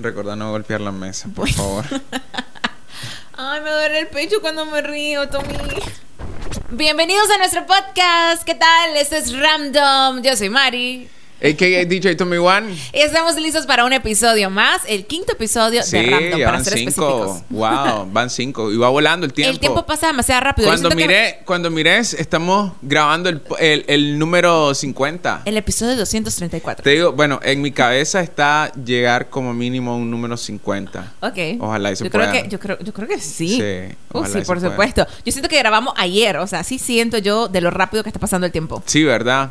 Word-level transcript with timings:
Recuerda 0.00 0.36
no 0.36 0.50
golpear 0.50 0.80
la 0.80 0.92
mesa, 0.92 1.28
por 1.34 1.50
favor. 1.50 1.84
Ay, 3.36 3.60
me 3.62 3.70
duele 3.70 4.00
el 4.00 4.08
pecho 4.08 4.40
cuando 4.40 4.66
me 4.66 4.82
río, 4.82 5.28
Tommy. 5.28 5.56
Bienvenidos 6.70 7.30
a 7.30 7.38
nuestro 7.38 7.66
podcast. 7.66 8.42
¿Qué 8.44 8.54
tal? 8.54 8.96
Esto 8.96 9.16
es 9.16 9.38
Random. 9.38 10.22
Yo 10.22 10.36
soy 10.36 10.50
Mari. 10.50 11.08
AKA 11.40 11.84
DJ 11.86 12.16
Tommy 12.16 12.38
One. 12.38 12.72
Y 12.92 13.00
estamos 13.00 13.36
listos 13.36 13.66
para 13.66 13.84
un 13.84 13.92
episodio 13.92 14.48
más, 14.48 14.82
el 14.88 15.04
quinto 15.06 15.32
episodio 15.32 15.82
Sí, 15.82 15.98
de 15.98 16.02
Random, 16.10 16.40
para 16.40 16.50
van 16.52 16.64
ser 16.64 16.78
cinco. 16.78 16.88
específicos. 16.90 17.42
Wow, 17.50 18.08
van 18.12 18.30
cinco. 18.30 18.72
Y 18.72 18.76
va 18.78 18.88
volando 18.88 19.26
el 19.26 19.32
tiempo. 19.32 19.52
El 19.52 19.60
tiempo 19.60 19.84
pasa 19.84 20.06
demasiado 20.06 20.40
rápido. 20.40 20.68
Cuando 20.68 20.88
siento 20.88 20.96
que 20.96 21.06
miré, 21.06 21.38
cuando 21.44 21.70
mires, 21.70 22.14
estamos 22.14 22.72
grabando 22.80 23.28
el, 23.28 23.42
el, 23.58 23.84
el 23.86 24.18
número 24.18 24.74
50. 24.74 25.42
El 25.44 25.56
episodio 25.58 25.94
234. 25.96 26.82
Te 26.82 26.90
digo, 26.90 27.12
bueno, 27.12 27.38
en 27.42 27.60
mi 27.60 27.70
cabeza 27.70 28.20
está 28.20 28.72
llegar 28.72 29.28
como 29.28 29.52
mínimo 29.52 29.92
a 29.92 29.96
un 29.96 30.10
número 30.10 30.36
50. 30.38 31.12
Ok. 31.20 31.38
Ojalá 31.60 31.94
se 31.94 32.04
yo 32.04 32.10
creo 32.10 32.28
pueda. 32.30 32.42
que 32.42 32.48
Yo 32.48 32.58
creo, 32.58 32.78
yo 32.80 32.92
creo 32.94 33.08
que 33.08 33.20
sí. 33.20 33.48
Sí, 33.56 33.94
Uh, 34.12 34.24
sí, 34.24 34.38
por 34.46 34.56
pueda. 34.58 34.70
supuesto. 34.70 35.06
Yo 35.26 35.32
siento 35.32 35.48
que 35.50 35.58
grabamos 35.58 35.92
ayer. 35.98 36.38
O 36.38 36.46
sea, 36.46 36.64
sí 36.64 36.78
siento 36.78 37.18
yo 37.18 37.48
de 37.48 37.60
lo 37.60 37.70
rápido 37.70 38.02
que 38.02 38.08
está 38.08 38.18
pasando 38.18 38.46
el 38.46 38.52
tiempo. 38.52 38.82
Sí, 38.86 39.04
¿verdad? 39.04 39.50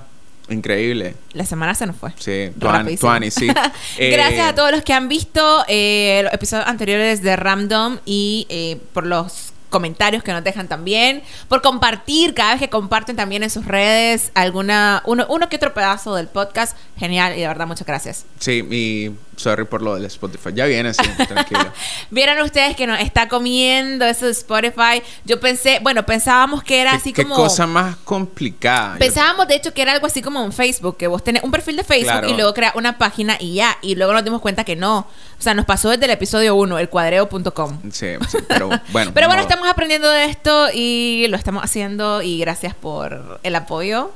Increíble. 0.49 1.16
La 1.34 1.45
semana 1.45 1.73
se 1.73 1.85
nos 1.85 1.95
fue. 1.95 2.12
Sí. 2.17 2.52
Tuani, 2.59 3.31
sí. 3.31 3.48
Eh, 3.98 4.12
Gracias 4.12 4.48
a 4.48 4.55
todos 4.55 4.72
los 4.72 4.84
que 4.84 4.94
han 4.94 5.08
visto 5.08 5.63
eh, 5.67 6.22
los 6.23 6.34
episodios 6.34 6.67
anteriores 6.67 7.22
de 7.22 7.36
Random 7.36 7.98
y 8.05 8.45
eh, 8.50 8.77
por 8.94 9.05
los 9.05 9.53
comentarios 9.70 10.23
que 10.23 10.31
nos 10.31 10.44
dejan 10.44 10.67
también, 10.67 11.22
por 11.48 11.62
compartir 11.62 12.34
cada 12.34 12.52
vez 12.52 12.62
que 12.62 12.70
comparten 12.70 13.16
también 13.16 13.44
en 13.44 13.50
sus 13.50 13.66
redes 13.66 14.31
alguna 14.34 15.02
uno, 15.05 15.26
uno 15.30 15.50
que 15.50 15.58
otro 15.58 15.73
pedazo 15.73 16.16
del 16.16 16.27
podcast. 16.27 16.77
Genial 16.98 17.38
y 17.38 17.41
de 17.41 17.48
verdad 17.48 17.67
muchas 17.67 17.86
gracias. 17.86 18.25
Sí, 18.39 18.66
y 18.70 19.12
sorry 19.38 19.66
por 19.66 19.81
lo 19.81 19.95
del 19.95 20.05
Spotify. 20.05 20.49
Ya 20.53 20.66
viene, 20.66 20.94
sí, 20.94 21.02
tranquilo. 21.27 21.66
Vieron 22.09 22.39
ustedes 22.44 22.75
que 22.75 22.88
nos 22.88 22.99
está 22.99 23.27
comiendo 23.27 24.05
eso 24.05 24.25
de 24.25 24.31
Spotify. 24.31 25.02
Yo 25.25 25.39
pensé, 25.39 25.80
bueno, 25.81 26.05
pensábamos 26.05 26.64
que 26.64 26.81
era 26.81 26.91
¿Qué, 26.91 26.97
así 26.97 27.14
qué 27.14 27.23
como... 27.23 27.36
cosa 27.36 27.67
más 27.67 27.95
complicada. 27.97 28.97
Pensábamos, 28.97 29.47
de 29.47 29.56
hecho, 29.56 29.73
que 29.73 29.81
era 29.81 29.91
algo 29.94 30.08
así 30.08 30.22
como 30.22 30.44
en 30.44 30.52
Facebook, 30.52 30.97
que 30.97 31.08
vos 31.08 31.23
tenés 31.23 31.44
un 31.44 31.52
perfil 31.52 31.75
de 31.75 31.83
Facebook 31.83 32.11
Claro. 32.11 32.30
y 32.30 32.33
luego 32.33 32.53
creas 32.53 32.75
una 32.75 32.97
página 32.97 33.38
y 33.39 33.56
ya. 33.56 33.78
Y 33.81 33.95
luego 33.95 34.13
nos 34.13 34.23
dimos 34.23 34.41
cuenta 34.41 34.63
que 34.63 34.75
no. 34.75 35.00
O 35.38 35.41
sea, 35.41 35.53
nos 35.53 35.66
pasó 35.66 35.89
desde 35.89 36.06
el 36.06 36.11
episodio 36.11 36.56
1, 36.56 36.80
elcuadreo.com. 36.80 37.80
Sí, 37.91 38.08
sí, 38.30 38.38
pero 38.47 38.69
bueno. 38.91 39.11
Pero 39.13 39.28
bueno, 39.28 39.41
no- 39.44 39.47
estamos 39.50 39.67
aprendiendo 39.67 40.09
de 40.09 40.25
esto 40.25 40.67
y 40.73 41.25
lo 41.30 41.38
estamos 41.38 41.63
haciendo 41.63 42.22
y 42.22 42.39
gracias 42.39 42.73
por 42.73 43.39
el 43.44 43.56
apoyo. 43.56 44.11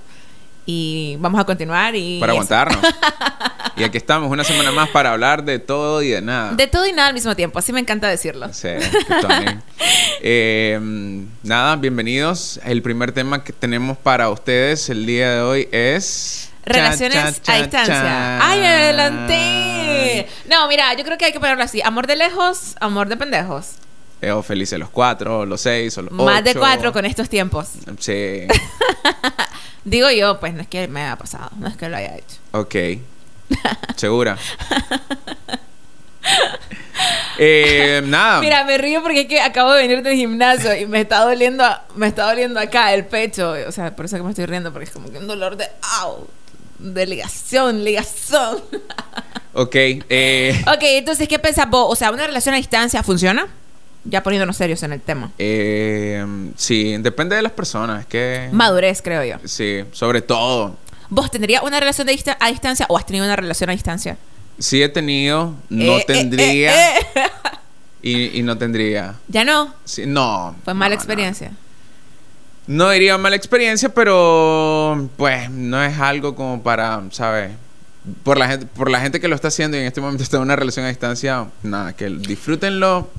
Y 0.72 1.18
vamos 1.20 1.42
a 1.42 1.46
continuar 1.46 1.96
y... 1.96 2.20
Para 2.20 2.34
aguantarnos. 2.34 2.78
y 3.76 3.84
aquí 3.84 3.98
estamos, 3.98 4.30
una 4.30 4.44
semana 4.44 4.72
más 4.72 4.88
para 4.90 5.12
hablar 5.14 5.44
de 5.44 5.58
todo 5.58 6.04
y 6.04 6.10
de 6.10 6.22
nada. 6.22 6.54
De 6.54 6.68
todo 6.68 6.86
y 6.86 6.92
nada 6.92 7.08
al 7.08 7.16
mismo 7.16 7.36
tiempo, 7.36 7.58
así 7.58 7.74
me 7.74 7.80
encanta 7.80 8.08
decirlo. 8.08 8.54
Sí. 8.54 8.70
Eh, 10.22 10.78
nada, 11.44 11.78
bienvenidos. 11.78 12.60
El 12.66 12.82
primer 12.82 13.14
tema 13.14 13.42
que 13.42 13.54
tenemos 13.54 13.98
para 13.98 14.30
ustedes 14.30 14.90
el 14.90 15.06
día 15.06 15.36
de 15.36 15.42
hoy 15.42 15.70
es... 15.72 16.52
Relaciones 16.66 17.42
Cha, 17.42 17.42
cha, 17.42 17.54
a 17.54 17.58
distancia. 17.58 18.48
¡Ay, 18.48 18.60
me 18.60 18.68
adelanté! 18.68 20.28
No, 20.50 20.68
mira, 20.68 20.94
yo 20.94 21.06
creo 21.06 21.18
que 21.18 21.26
hay 21.26 21.32
que 21.32 21.40
ponerlo 21.40 21.64
así. 21.64 21.82
Amor 21.82 22.06
de 22.06 22.18
lejos, 22.18 22.76
amor 22.82 23.08
de 23.08 23.16
pendejos. 23.16 23.76
Eh, 24.22 24.32
o 24.32 24.44
felices 24.44 24.78
los 24.78 24.90
cuatro, 24.90 25.40
o 25.40 25.46
los 25.46 25.62
seis, 25.62 25.98
o 25.98 26.02
los 26.02 26.12
Más 26.12 26.44
de 26.44 26.54
cuatro 26.54 26.92
con 26.92 27.06
estos 27.06 27.30
tiempos. 27.30 27.70
Sí, 28.00 28.42
Digo 29.84 30.10
yo, 30.12 30.40
pues 30.40 30.54
no 30.54 30.62
es 30.62 30.68
que 30.68 30.88
me 30.88 31.02
haya 31.02 31.16
pasado, 31.16 31.50
no 31.58 31.68
es 31.68 31.78
que 31.78 31.90
lo 31.90 31.98
haya 31.98 32.16
hecho. 32.16 32.38
ok. 32.52 32.76
¿Segura? 33.96 34.38
Eh, 37.42 38.02
nada. 38.04 38.42
Mira, 38.42 38.66
me 38.66 38.78
río 38.78 39.02
porque 39.02 39.22
es 39.22 39.28
que 39.28 39.40
acabo 39.40 39.72
de 39.72 39.84
venir 39.84 40.04
del 40.04 40.16
gimnasio 40.16 40.76
y 40.76 40.86
me 40.86 41.00
está 41.00 41.24
doliendo, 41.24 41.64
me 41.96 42.08
está 42.08 42.26
doliendo 42.26 42.60
acá 42.60 42.94
el 42.94 43.06
pecho. 43.06 43.54
O 43.66 43.72
sea, 43.72 43.96
por 43.96 44.06
eso 44.06 44.18
que 44.18 44.24
me 44.24 44.30
estoy 44.32 44.46
riendo, 44.46 44.74
porque 44.74 44.84
es 44.84 44.92
como 44.92 45.10
que 45.10 45.18
un 45.18 45.28
dolor 45.28 45.56
de 45.56 45.66
au, 46.02 46.28
de 46.80 47.06
ligación, 47.06 47.86
ligazón. 47.86 48.62
Ok. 49.54 49.76
Eh, 49.76 50.62
ok, 50.68 50.82
entonces, 50.82 51.30
¿qué 51.30 51.40
pensás 51.40 51.70
vos? 51.70 51.88
O 51.90 51.96
sea, 51.96 52.12
¿una 52.12 52.28
relación 52.28 52.54
a 52.56 52.58
distancia 52.58 53.02
funciona? 53.04 53.48
Ya 54.10 54.24
poniéndonos 54.24 54.58
serios 54.58 54.82
en 54.84 54.94
el 54.94 55.02
tema. 55.02 55.32
eh, 55.38 56.26
sí, 56.56 56.98
depende 57.00 57.36
de 57.36 57.42
las 57.42 57.52
personas. 57.52 58.02
Es 58.02 58.06
que... 58.08 58.50
Madurez, 58.52 59.02
creo 59.02 59.24
yo. 59.24 59.36
Sí, 59.48 59.84
sobre 59.92 60.22
todo. 60.22 60.76
¿Vos 61.10 61.30
tendrías 61.32 61.64
una 61.64 61.80
relación 61.80 62.08
de 62.08 62.14
dista- 62.14 62.38
a 62.40 62.50
distancia 62.50 62.86
o 62.90 62.98
has 62.98 63.06
tenido 63.06 63.26
una 63.26 63.36
relación 63.36 63.70
a 63.70 63.74
distancia? 63.74 64.18
Sí 64.58 64.82
he 64.84 64.90
tenido, 64.90 65.54
no 65.70 65.98
Eh, 65.98 66.00
eh, 66.00 66.04
tendría 66.08 66.98
eh, 66.98 67.00
eh. 67.16 67.22
Y, 68.02 68.40
y 68.40 68.44
no 68.44 68.58
tendría. 68.58 69.16
Ya 69.28 69.44
no. 69.44 69.74
Sí, 69.86 70.06
no. 70.06 70.56
Fue 70.64 70.74
mala 70.74 70.96
no, 70.96 71.00
experiencia. 71.02 71.50
No. 72.68 72.86
No 72.86 72.90
diría 72.92 73.18
mala 73.18 73.36
experiencia, 73.36 73.90
pero 73.90 75.10
pues 75.18 75.50
no 75.50 75.84
es 75.84 75.98
algo 76.00 76.36
como 76.36 76.62
para, 76.62 77.02
¿sabes? 77.12 77.52
Por 78.24 78.38
la 78.38 78.48
gente, 78.48 78.66
por 78.68 78.90
la 78.92 79.00
gente 79.02 79.20
que 79.20 79.28
lo 79.28 79.36
está 79.36 79.48
haciendo 79.50 79.76
y 79.76 79.80
en 79.82 79.88
este 79.88 80.02
momento 80.02 80.24
está 80.24 80.38
en 80.38 80.44
una 80.44 80.56
relación 80.56 80.86
a 80.86 80.90
distancia, 80.90 81.48
nada, 81.64 81.94
que 81.94 82.10
disfrútenlo 82.10 83.10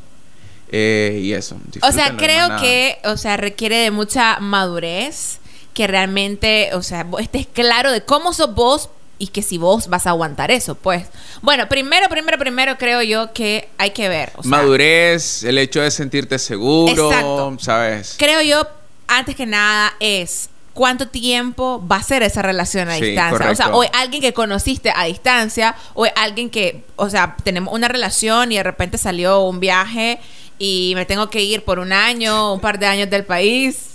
eh, 0.71 1.21
y 1.23 1.33
eso. 1.33 1.57
O 1.83 1.93
sea, 1.93 2.17
creo 2.17 2.57
que, 2.61 2.99
o 3.05 3.17
sea, 3.17 3.37
requiere 3.37 3.77
de 3.77 3.91
mucha 3.91 4.39
madurez, 4.41 5.39
que 5.75 5.87
realmente, 5.87 6.71
o 6.75 6.83
sea, 6.83 7.07
estés 7.19 7.47
claro 7.47 7.91
de 7.93 8.03
cómo 8.03 8.33
sos 8.33 8.55
vos 8.55 8.91
y 9.19 9.29
que 9.29 9.43
si 9.43 9.59
vos 9.59 9.89
vas 9.89 10.07
a 10.07 10.11
aguantar 10.11 10.51
eso, 10.51 10.75
pues. 10.75 11.07
Bueno, 11.43 11.69
primero, 11.69 12.09
primero, 12.09 12.39
primero 12.39 12.79
creo 12.79 13.03
yo 13.03 13.33
que 13.33 13.69
hay 13.79 13.91
que 13.91 14.09
ver. 14.09 14.33
o 14.37 14.43
sea, 14.43 14.51
Madurez, 14.51 15.43
el 15.45 15.59
hecho 15.59 15.81
de 15.81 15.91
sentirte 15.91 16.39
seguro, 16.39 17.11
Exacto. 17.11 17.57
¿sabes? 17.61 18.15
Creo 18.19 18.41
yo, 18.41 18.67
antes 19.09 19.37
que 19.37 19.47
nada, 19.47 19.93
es 20.01 20.49
cuánto 20.73 21.09
tiempo 21.09 21.85
va 21.87 21.97
a 21.97 22.03
ser 22.03 22.23
esa 22.23 22.43
relación 22.43 22.89
a 22.89 22.95
Sí, 22.95 23.03
distancia. 23.03 23.51
O 23.51 23.55
sea, 23.83 23.91
es 23.91 23.91
alguien 24.01 24.23
que 24.23 24.33
conociste 24.33 24.93
a 24.95 25.05
distancia, 25.05 25.77
o 25.95 26.07
es 26.07 26.13
alguien 26.17 26.49
que, 26.49 26.85
o 26.97 27.11
sea, 27.11 27.37
tenemos 27.45 27.75
una 27.75 27.89
relación 27.89 28.53
y 28.53 28.57
de 28.57 28.63
repente 28.63 28.97
salió 28.97 29.41
un 29.41 29.61
viaje 29.61 30.21
y 30.61 30.93
me 30.95 31.07
tengo 31.07 31.29
que 31.31 31.43
ir 31.43 31.65
por 31.65 31.79
un 31.81 31.93
año, 31.93 32.53
un 32.55 32.61
par 32.61 32.79
de 32.79 32.87
años 32.87 33.11
del 33.11 33.25
país. 33.25 33.87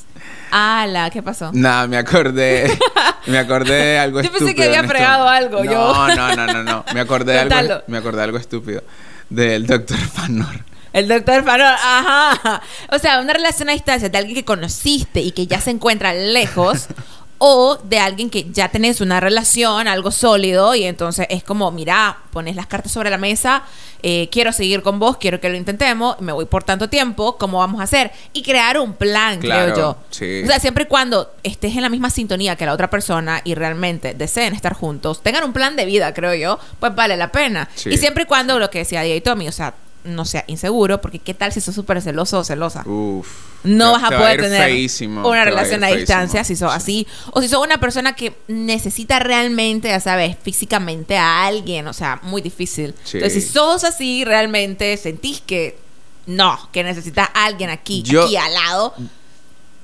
¡Hala! 0.51 1.09
¿Qué 1.11 1.21
pasó? 1.21 1.51
Nada, 1.53 1.85
me 1.87 1.97
acordé. 1.97 2.75
me 3.27 3.37
acordé 3.37 3.73
de 3.75 3.99
algo 3.99 4.21
Yo 4.21 4.31
pensé 4.31 4.45
estúpido. 4.49 4.55
que 4.71 4.77
había 4.77 4.87
fregado 4.89 5.27
algo, 5.29 5.63
No, 5.63 5.71
yo. 5.71 6.15
no, 6.15 6.35
no, 6.35 6.47
no, 6.47 6.63
no. 6.63 6.85
Me 6.93 6.99
acordé 7.01 7.33
de 7.45 7.53
algo. 7.53 7.81
Me 7.87 7.97
acordé 7.99 8.17
de 8.17 8.23
algo 8.23 8.37
estúpido. 8.37 8.81
Del 9.29 9.67
doctor 9.67 9.97
Fanor. 10.13 10.63
El 10.93 11.07
doctor 11.07 11.43
Fanor, 11.43 11.67
ajá. 11.77 12.61
O 12.91 12.97
sea, 12.99 13.19
una 13.19 13.33
relación 13.33 13.69
a 13.69 13.73
distancia 13.73 14.07
de 14.09 14.17
alguien 14.17 14.35
que 14.35 14.45
conociste 14.45 15.19
y 15.21 15.31
que 15.33 15.45
ya 15.45 15.61
se 15.61 15.71
encuentra 15.71 16.13
lejos. 16.13 16.87
O 17.37 17.77
de 17.83 17.99
alguien 17.99 18.29
que 18.29 18.47
ya 18.51 18.69
tenés 18.69 19.01
una 19.01 19.19
relación, 19.19 19.87
algo 19.89 20.11
sólido, 20.11 20.73
y 20.73 20.83
entonces 20.85 21.27
es 21.29 21.43
como, 21.43 21.69
mira, 21.71 22.17
pones 22.31 22.55
las 22.55 22.65
cartas 22.67 22.93
sobre 22.93 23.09
la 23.09 23.17
mesa, 23.17 23.63
eh, 24.01 24.29
quiero 24.31 24.53
seguir 24.53 24.81
con 24.81 24.99
vos, 24.99 25.17
quiero 25.17 25.41
que 25.41 25.49
lo 25.49 25.55
intentemos, 25.57 26.19
me 26.21 26.31
voy 26.31 26.45
por 26.45 26.63
tanto 26.63 26.87
tiempo, 26.89 27.37
¿cómo 27.37 27.57
vamos 27.59 27.81
a 27.81 27.83
hacer? 27.83 28.11
Y 28.31 28.41
crear 28.41 28.79
un 28.79 28.93
plan, 28.93 29.39
Claro, 29.39 29.73
creo 29.73 29.77
yo. 29.77 29.97
sí. 30.11 30.43
O 30.43 30.47
sea, 30.47 30.59
siempre 30.59 30.85
y 30.85 30.87
cuando 30.87 31.31
estés 31.43 31.75
en 31.75 31.81
la 31.81 31.89
misma 31.89 32.09
sintonía 32.09 32.55
que 32.55 32.65
la 32.65 32.73
otra 32.73 32.89
persona 32.89 33.41
y 33.43 33.53
realmente 33.55 34.13
deseen 34.13 34.53
estar 34.53 34.73
juntos, 34.73 35.21
tengan 35.21 35.43
un 35.43 35.51
plan 35.53 35.75
de 35.75 35.85
vida, 35.85 36.13
creo 36.13 36.33
yo, 36.35 36.57
pues 36.79 36.95
vale 36.95 37.17
la 37.17 37.31
pena. 37.31 37.67
Sí. 37.75 37.89
Y 37.89 37.97
siempre 37.97 38.23
y 38.23 38.25
cuando 38.27 38.59
lo 38.59 38.69
que 38.69 38.79
decía 38.79 39.01
Diego 39.01 39.17
y 39.17 39.21
Tommy, 39.21 39.47
o 39.47 39.51
sea, 39.51 39.73
no 40.05 40.23
sea 40.25 40.43
inseguro, 40.47 41.01
porque 41.01 41.19
qué 41.19 41.33
tal 41.33 41.51
si 41.51 41.61
sos 41.61 41.75
súper 41.75 42.01
celoso 42.01 42.39
o 42.39 42.43
celosa. 42.43 42.83
Uf. 42.87 43.27
No 43.63 43.91
vas 43.93 44.03
a 44.03 44.09
poder 44.09 44.39
tener 44.41 44.61
feísimo, 44.63 45.27
una 45.27 45.43
relación 45.43 45.83
a 45.83 45.87
distancia 45.87 46.43
si 46.43 46.55
sos 46.55 46.71
así. 46.71 47.07
O 47.31 47.41
si 47.41 47.47
sos 47.47 47.63
una 47.65 47.79
persona 47.79 48.15
que 48.15 48.35
necesita 48.47 49.19
realmente, 49.19 49.87
ya 49.87 49.99
sabes, 49.99 50.37
físicamente 50.41 51.17
a 51.17 51.45
alguien. 51.45 51.87
O 51.87 51.93
sea, 51.93 52.19
muy 52.23 52.41
difícil. 52.41 52.93
Sí. 53.03 53.17
Entonces, 53.17 53.43
si 53.43 53.49
sos 53.51 53.83
así, 53.83 54.23
realmente 54.23 54.95
sentís 54.97 55.41
que 55.41 55.77
no, 56.27 56.69
que 56.71 56.83
necesitas 56.83 57.29
a 57.33 57.45
alguien 57.45 57.69
aquí, 57.71 58.03
Yo- 58.03 58.25
aquí 58.25 58.35
al 58.37 58.53
lado, 58.53 58.93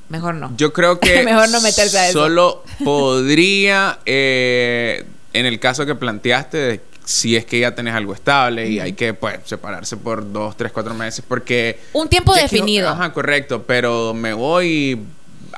mejor 0.10 0.36
no. 0.36 0.52
Yo 0.58 0.74
creo 0.74 1.00
que 1.00 1.24
Mejor 1.24 1.50
no 1.50 1.60
meterse 1.62 1.98
a 1.98 2.10
eso. 2.10 2.20
solo 2.20 2.64
podría, 2.84 4.00
eh, 4.06 5.06
en 5.34 5.46
el 5.46 5.60
caso 5.60 5.86
que 5.86 5.96
planteaste, 5.96 6.58
de 6.58 6.82
si 7.04 7.36
es 7.36 7.46
que 7.46 7.60
ya 7.60 7.74
tenés 7.76 7.94
algo 7.96 8.14
estable 8.14 8.70
y 8.70 8.80
hay 8.80 8.94
que 8.94 9.14
pues 9.14 9.40
separarse 9.46 9.98
por 9.98 10.32
dos, 10.32 10.56
tres, 10.56 10.72
cuatro 10.72 10.94
meses, 10.94 11.24
porque 11.28 11.80
Un 11.94 12.08
tiempo 12.10 12.34
quiero- 12.34 12.48
definido. 12.48 12.90
ajá, 12.90 13.12
correcto, 13.14 13.64
pero 13.64 14.14
me 14.14 14.34
voy 14.34 14.68
y 14.68 15.00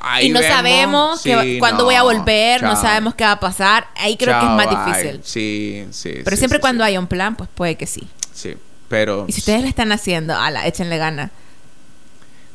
ahí 0.01 0.27
y 0.27 0.29
no 0.29 0.39
vemos. 0.39 0.55
sabemos 0.55 1.21
Sí, 1.21 1.29
que- 1.31 1.59
cuándo 1.59 1.79
no, 1.79 1.85
voy 1.85 1.95
a 1.95 2.03
volver, 2.03 2.63
no 2.63 2.75
sabemos 2.75 3.15
qué 3.15 3.23
va 3.25 3.33
a 3.33 3.39
pasar. 3.39 3.87
Ahí 3.95 4.17
creo 4.17 4.39
que 4.39 4.45
es 4.45 4.51
más 4.51 4.67
bye. 4.67 4.93
difícil. 4.93 5.21
Sí, 5.23 5.85
sí. 5.91 6.11
Pero 6.23 6.31
sí, 6.31 6.37
siempre 6.37 6.57
sí, 6.57 6.61
cuando 6.61 6.83
sí. 6.83 6.87
haya 6.89 6.99
un 6.99 7.07
plan, 7.07 7.35
pues 7.35 7.49
puede 7.53 7.75
que 7.75 7.85
sí. 7.87 8.07
Sí, 8.33 8.55
pero... 8.89 9.25
Y 9.27 9.31
si 9.33 9.39
ustedes 9.41 9.61
lo 9.61 9.67
están 9.67 9.91
haciendo, 9.91 10.35
ala, 10.35 10.65
échenle 10.67 10.97
ganas. 10.97 11.29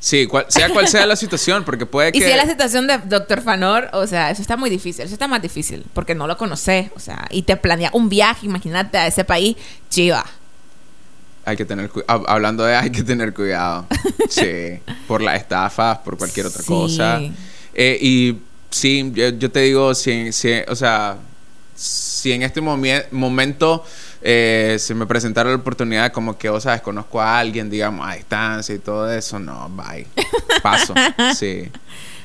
Sí, 0.00 0.26
cual- 0.26 0.46
sea 0.48 0.68
cual 0.70 0.86
sea 0.86 1.06
la 1.06 1.16
situación, 1.16 1.64
porque 1.64 1.84
puede 1.84 2.12
que... 2.12 2.18
Y 2.18 2.22
si 2.22 2.28
es 2.30 2.36
la 2.36 2.46
situación 2.46 2.86
de 2.86 2.98
Doctor 2.98 3.40
Fanor, 3.42 3.88
o 3.92 4.06
sea, 4.06 4.30
eso 4.30 4.40
está 4.42 4.56
muy 4.56 4.70
difícil, 4.70 5.04
eso 5.04 5.12
está 5.14 5.26
más 5.26 5.42
difícil, 5.42 5.84
porque 5.92 6.14
no 6.14 6.26
lo 6.28 6.36
conoces, 6.36 6.90
o 6.94 7.00
sea, 7.00 7.26
y 7.30 7.42
te 7.42 7.56
planea 7.56 7.90
un 7.92 8.08
viaje, 8.08 8.46
imagínate 8.46 8.96
a 8.96 9.06
ese 9.08 9.24
país, 9.24 9.56
chiva. 9.90 10.24
Hay 11.44 11.56
que 11.56 11.64
tener 11.64 11.88
cu- 11.88 12.04
hab- 12.06 12.24
hablando 12.28 12.62
de 12.64 12.76
hay 12.76 12.90
que 12.90 13.02
tener 13.02 13.32
cuidado. 13.34 13.86
sí, 14.28 14.80
por 15.08 15.20
las 15.22 15.36
estafas, 15.40 15.98
por 15.98 16.16
cualquier 16.18 16.46
otra 16.46 16.62
Sí. 16.62 16.68
cosa. 16.68 17.20
Eh, 17.74 17.98
y 18.00 18.38
sí, 18.70 19.10
yo, 19.14 19.30
yo 19.30 19.50
te 19.50 19.60
digo, 19.60 19.94
si, 19.94 20.30
si- 20.32 20.60
o 20.68 20.76
sea, 20.76 21.16
si 21.74 22.32
en 22.32 22.42
este 22.42 22.60
momento 22.60 23.84
eh, 24.22 24.76
se 24.78 24.94
me 24.94 25.06
presentara 25.06 25.50
la 25.50 25.56
oportunidad 25.56 26.12
como 26.12 26.36
que, 26.38 26.48
o 26.48 26.60
sabes, 26.60 26.80
conozco 26.82 27.20
a 27.20 27.38
alguien, 27.38 27.70
digamos, 27.70 28.06
a 28.08 28.14
distancia 28.14 28.74
y 28.74 28.78
todo 28.78 29.10
eso, 29.12 29.38
no, 29.38 29.68
bye. 29.70 30.06
Paso, 30.62 30.94
sí. 31.36 31.70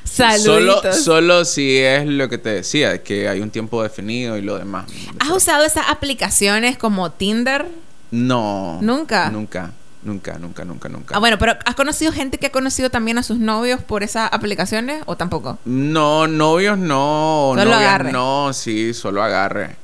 Solo, 0.04 0.38
Saluditos. 0.81 1.04
solo 1.04 1.45
si 1.45 1.78
es 1.78 2.06
lo 2.06 2.30
que 2.30 2.38
te 2.38 2.50
decía, 2.50 3.01
que 3.01 3.28
hay 3.30 3.40
un 3.40 3.50
tiempo 3.50 3.81
definido 3.81 4.38
y 4.38 4.42
lo 4.42 4.57
demás. 4.57 4.86
¿Has 5.19 5.30
usado 5.31 5.63
esas 5.63 5.86
aplicaciones 5.90 6.78
como 6.78 7.12
Tinder? 7.12 7.66
No. 8.12 8.78
¿Nunca? 8.81 9.31
Nunca, 9.31 9.72
nunca, 10.04 10.38
nunca, 10.38 10.66
nunca, 10.66 10.90
nunca. 10.90 11.16
Ah, 11.16 11.19
bueno, 11.19 11.40
pero 11.40 11.54
¿has 11.66 11.74
conocido 11.75 12.12
gente 12.12 12.38
que 12.38 12.48
ha 12.48 12.51
conocido 12.51 12.90
también 12.92 13.18
a 13.18 13.24
sus 13.24 13.40
novios 13.40 13.81
por 13.81 14.04
esas 14.04 14.30
aplicaciones 14.31 15.01
o 15.07 15.16
tampoco? 15.18 15.57
No, 15.66 16.28
novios 16.28 16.78
no, 16.78 17.54
Solo 17.56 17.63
novias 17.72 17.80
agarre. 17.80 18.12
no, 18.12 18.51
sí, 18.54 18.94
solo 18.94 19.24
agarre. 19.24 19.78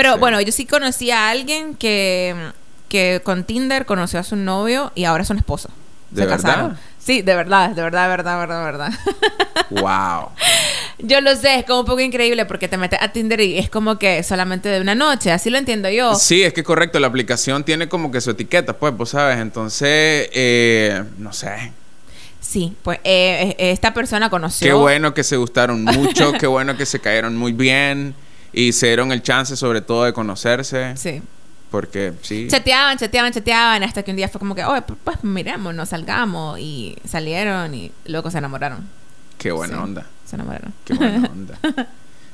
Pero 0.00 0.14
Sí. 0.14 0.20
bueno, 0.20 0.40
yo 0.40 0.50
sí 0.50 0.64
conocí 0.64 1.10
a 1.10 1.28
alguien 1.28 1.74
que, 1.74 2.34
que 2.88 3.20
con 3.22 3.44
Tinder 3.44 3.84
conoció 3.84 4.18
a 4.18 4.22
su 4.22 4.34
novio 4.36 4.92
y 4.94 5.04
ahora 5.04 5.24
son 5.26 5.36
esposos. 5.36 5.70
¿De 6.10 6.22
Se 6.22 6.26
verdad? 6.26 6.42
casaron. 6.42 6.78
Sí, 6.98 7.20
de 7.22 7.34
verdad, 7.34 7.70
de 7.70 7.82
verdad, 7.82 8.04
de 8.04 8.08
verdad, 8.16 8.32
de 8.34 8.38
verdad, 8.40 8.58
de 8.58 8.64
verdad. 8.64 8.92
Wow. 9.70 10.30
Yo 10.98 11.20
lo 11.20 11.36
sé, 11.36 11.60
es 11.60 11.64
como 11.64 11.80
un 11.80 11.86
poco 11.86 12.00
increíble 12.00 12.44
porque 12.46 12.66
te 12.66 12.76
metes 12.76 12.98
a 13.00 13.08
Tinder 13.12 13.40
y 13.40 13.58
es 13.58 13.68
como 13.70 13.98
que 13.98 14.22
solamente 14.22 14.68
de 14.68 14.80
una 14.80 14.94
noche, 14.94 15.30
así 15.30 15.48
lo 15.50 15.58
entiendo 15.58 15.88
yo. 15.90 16.14
Sí, 16.16 16.42
es 16.42 16.52
que 16.52 16.64
correcto, 16.64 16.98
la 16.98 17.06
aplicación 17.06 17.62
tiene 17.62 17.88
como 17.88 18.10
que 18.10 18.20
su 18.20 18.30
etiqueta, 18.30 18.72
pues, 18.72 18.96
vos 18.96 19.10
sabes, 19.10 19.38
entonces, 19.38 20.28
eh, 20.32 21.04
no 21.18 21.32
sé. 21.32 21.72
Sí, 22.40 22.74
pues 22.82 22.98
eh, 23.04 23.54
eh, 23.58 23.70
esta 23.70 23.94
persona 23.94 24.28
conoció. 24.30 24.66
Qué 24.66 24.72
bueno 24.72 25.14
que 25.14 25.22
se 25.22 25.36
gustaron 25.36 25.84
mucho, 25.84 26.32
qué 26.40 26.46
bueno 26.48 26.76
que 26.76 26.84
se 26.86 26.98
cayeron 27.00 27.36
muy 27.36 27.52
bien 27.52 28.14
y 28.52 28.72
se 28.72 28.86
dieron 28.86 29.12
el 29.12 29.22
chance 29.22 29.56
sobre 29.56 29.80
todo 29.80 30.04
de 30.04 30.12
conocerse, 30.12 30.96
Sí. 30.96 31.22
porque 31.70 32.12
sí. 32.22 32.48
Chateaban, 32.50 32.98
chateaban, 32.98 33.32
chateaban, 33.32 33.82
hasta 33.82 34.02
que 34.02 34.10
un 34.10 34.16
día 34.16 34.28
fue 34.28 34.38
como 34.38 34.54
que, 34.54 34.64
oye, 34.64 34.82
pues, 34.82 35.22
miremos, 35.24 35.74
nos 35.74 35.90
salgamos. 35.90 36.58
Y 36.58 36.96
salieron 37.06 37.74
y 37.74 37.92
luego 38.06 38.30
se 38.30 38.38
enamoraron. 38.38 38.88
Qué 39.38 39.52
buena 39.52 39.76
Sí. 39.76 39.82
onda, 39.82 40.06
Se 40.26 40.36
enamoraron. 40.36 40.72
qué 40.84 40.94
buena 40.94 41.28
onda. 41.32 41.58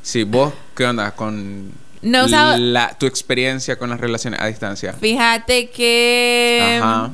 Sí, 0.02 0.24
vos, 0.24 0.52
¿qué 0.74 0.84
onda 0.86 1.10
con 1.12 1.70
No 2.02 2.26
la, 2.28 2.96
tu 2.98 3.06
experiencia 3.06 3.76
con 3.78 3.90
las 3.90 4.00
relaciones 4.00 4.40
a 4.40 4.46
distancia? 4.46 4.92
Fíjate 4.92 5.70
que 5.70 6.80
Ajá. 6.82 7.10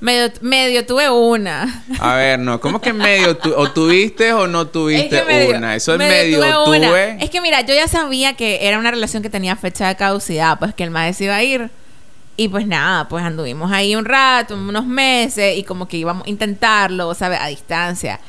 Medio, 0.00 0.30
medio 0.40 0.84
tuve 0.86 1.08
una. 1.10 1.84
A 2.00 2.14
ver, 2.14 2.38
no, 2.38 2.60
¿cómo 2.60 2.80
que 2.80 2.92
medio 2.92 3.36
tu- 3.36 3.54
o 3.54 3.70
tuviste 3.70 4.32
o 4.32 4.46
no 4.46 4.66
tuviste 4.66 5.16
Es 5.16 5.22
que 5.22 5.26
medio- 5.28 5.56
una? 5.56 5.74
Eso 5.76 5.92
es 5.92 5.98
medio, 5.98 6.40
tuve 6.64 6.78
una. 6.78 7.10
Es 7.22 7.30
que 7.30 7.40
mira, 7.40 7.60
yo 7.62 7.74
ya 7.74 7.88
sabía 7.88 8.34
que 8.34 8.66
era 8.68 8.78
una 8.78 8.90
relación 8.90 9.22
que 9.22 9.30
tenía 9.30 9.56
fecha 9.56 9.88
de 9.88 9.96
caducidad, 9.96 10.58
pues 10.58 10.74
que 10.74 10.84
el 10.84 10.90
maestro 10.90 11.26
iba 11.26 11.36
a 11.36 11.42
ir. 11.42 11.70
Y 12.38 12.48
pues 12.48 12.66
nada, 12.66 13.08
pues 13.08 13.24
anduvimos 13.24 13.72
ahí 13.72 13.96
un 13.96 14.04
rato, 14.04 14.54
unos 14.54 14.84
meses, 14.84 15.56
y 15.56 15.62
como 15.62 15.88
que 15.88 15.96
íbamos 15.96 16.26
a 16.26 16.28
intentarlo, 16.30 17.14
¿sabes? 17.14 17.38
A 17.40 17.46
distancia. 17.46 18.20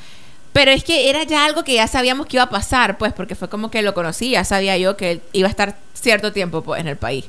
Pero 0.53 0.71
es 0.71 0.83
que 0.85 1.09
era 1.09 1.23
ya 1.23 1.43
algo 1.45 1.63
que 1.65 1.73
ya 1.73 1.87
sabíamos 1.87 2.25
que 2.25 2.37
iba 2.37 2.43
a 2.43 2.49
pasar, 2.49 2.97
pues, 2.97 3.11
porque 3.11 3.35
fue 3.35 3.49
como 3.49 3.69
que 3.69 3.81
lo 3.81 3.93
conocí, 3.93 4.29
ya 4.29 4.45
sabía 4.45 4.77
yo 4.77 4.95
que 4.95 5.11
él 5.11 5.21
iba 5.33 5.47
a 5.47 5.51
estar 5.51 5.75
cierto 5.93 6.31
tiempo 6.31 6.63
pues, 6.63 6.79
en 6.79 6.87
el 6.87 6.95
país. 6.95 7.25